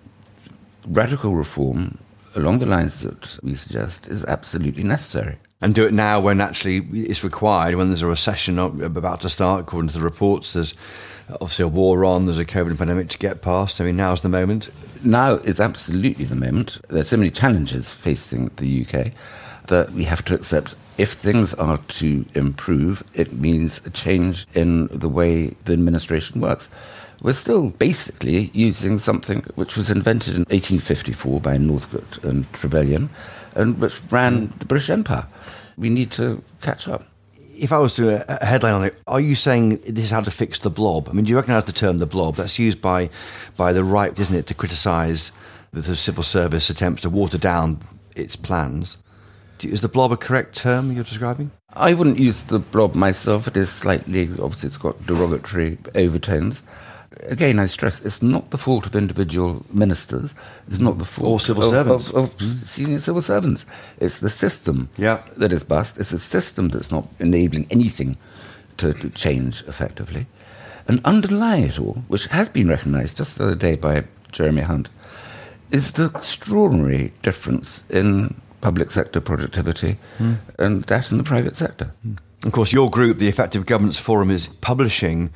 [0.86, 1.98] radical reform
[2.34, 5.36] along the lines that we suggest is absolutely necessary.
[5.62, 9.62] and do it now when actually it's required when there's a recession about to start
[9.62, 10.74] according to the reports there's
[11.40, 14.28] obviously a war on there's a covid pandemic to get past i mean now's the
[14.28, 14.68] moment
[15.02, 16.78] Now is absolutely the moment.
[16.88, 19.12] There's so many challenges facing the UK
[19.66, 24.86] that we have to accept if things are to improve, it means a change in
[24.86, 26.70] the way the administration works.
[27.22, 33.08] We're still basically using something which was invented in 1854 by Northcote and Trevelyan
[33.54, 35.26] and which ran the British Empire.
[35.78, 37.04] We need to catch up.
[37.58, 40.10] if I was to do a, a headline on it, are you saying this is
[40.10, 41.08] how to fix the blob?
[41.08, 42.36] I mean, do you recognise the term the blob?
[42.36, 43.10] That's used by
[43.56, 45.32] by the right, isn't it, to criticise
[45.72, 47.80] the civil service attempts to water down
[48.14, 48.96] its plans?
[49.62, 51.50] Is the blob a correct term you're describing?
[51.72, 53.48] I wouldn't use the blob myself.
[53.48, 56.62] It is slightly, obviously, it's got derogatory overtones.
[57.22, 60.34] Again, I stress it's not the fault of individual ministers.
[60.68, 62.10] It's not the fault Or civil of, servants.
[62.10, 63.66] of, of senior civil servants.
[63.98, 65.22] It's the system Yeah.
[65.36, 65.98] that is bust.
[65.98, 68.16] It's a system that's not enabling anything
[68.76, 70.26] to, to change effectively.
[70.88, 74.88] And underlying it all, which has been recognised just the other day by Jeremy Hunt,
[75.70, 80.34] is the extraordinary difference in public sector productivity hmm.
[80.58, 81.92] and that in the private sector.
[82.02, 82.14] Hmm.
[82.44, 85.30] Of course, your group, the Effective Governance Forum, is publishing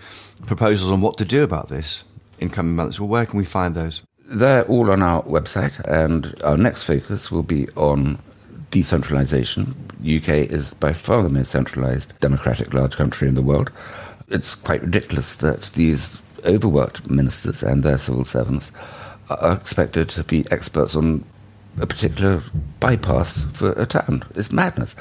[0.46, 2.04] proposals on what to do about this
[2.38, 3.00] in coming months.
[3.00, 4.02] Well, where can we find those?
[4.26, 8.20] They're all on our website, and our next focus will be on
[8.70, 9.74] decentralization.
[10.00, 13.72] UK is by far the most centralized democratic large country in the world.
[14.28, 18.70] It's quite ridiculous that these overworked ministers and their civil servants
[19.28, 21.24] are expected to be experts on
[21.80, 22.42] a particular
[22.78, 24.24] bypass for a town.
[24.34, 24.94] It's madness.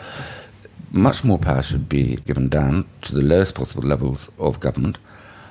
[0.91, 4.97] Much more power should be given down to the lowest possible levels of government,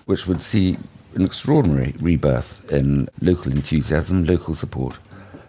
[0.06, 0.76] which would see
[1.14, 4.98] an extraordinary rebirth in local enthusiasm, local support.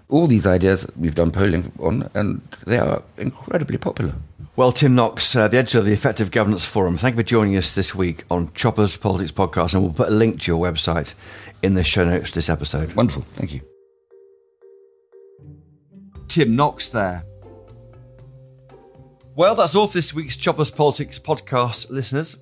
[0.07, 4.13] All these ideas we've done polling on, and they are incredibly popular.
[4.55, 7.55] Well, Tim Knox, uh, the editor of the Effective Governance Forum, thank you for joining
[7.55, 11.13] us this week on Chopper's Politics Podcast, and we'll put a link to your website
[11.63, 12.93] in the show notes to this episode.
[12.93, 13.61] Wonderful, thank you.
[16.27, 17.23] Tim Knox there.
[19.39, 22.35] Well, that's all for this week's Choppers Politics podcast, listeners.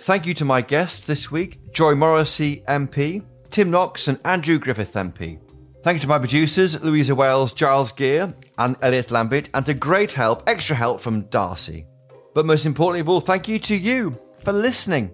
[0.00, 4.92] Thank you to my guests this week, Joy Morrissey MP, Tim Knox, and Andrew Griffith
[4.92, 5.40] MP.
[5.82, 10.12] Thank you to my producers, Louisa Wales, Giles Gear, and Elliot Lambert, and to great
[10.12, 11.86] help, extra help from Darcy.
[12.34, 15.10] But most importantly of all, thank you to you for listening.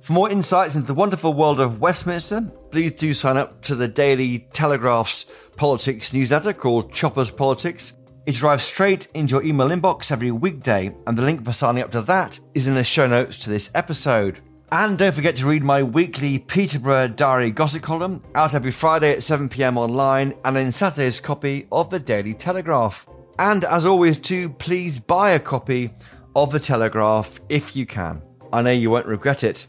[0.00, 3.86] For more insights into the wonderful world of Westminster, please do sign up to the
[3.86, 5.26] Daily Telegraph's
[5.56, 7.98] politics newsletter called Choppers Politics.
[8.30, 11.90] It arrives straight into your email inbox every weekday, and the link for signing up
[11.90, 14.38] to that is in the show notes to this episode.
[14.70, 19.18] And don't forget to read my weekly Peterborough Diary gossip column, out every Friday at
[19.18, 23.08] 7pm online and in Saturday's copy of the Daily Telegraph.
[23.40, 25.92] And as always, too, please buy a copy
[26.36, 28.22] of the Telegraph if you can.
[28.52, 29.66] I know you won't regret it.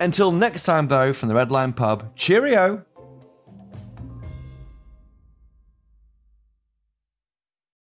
[0.00, 2.84] Until next time, though, from the Red Pub, cheerio!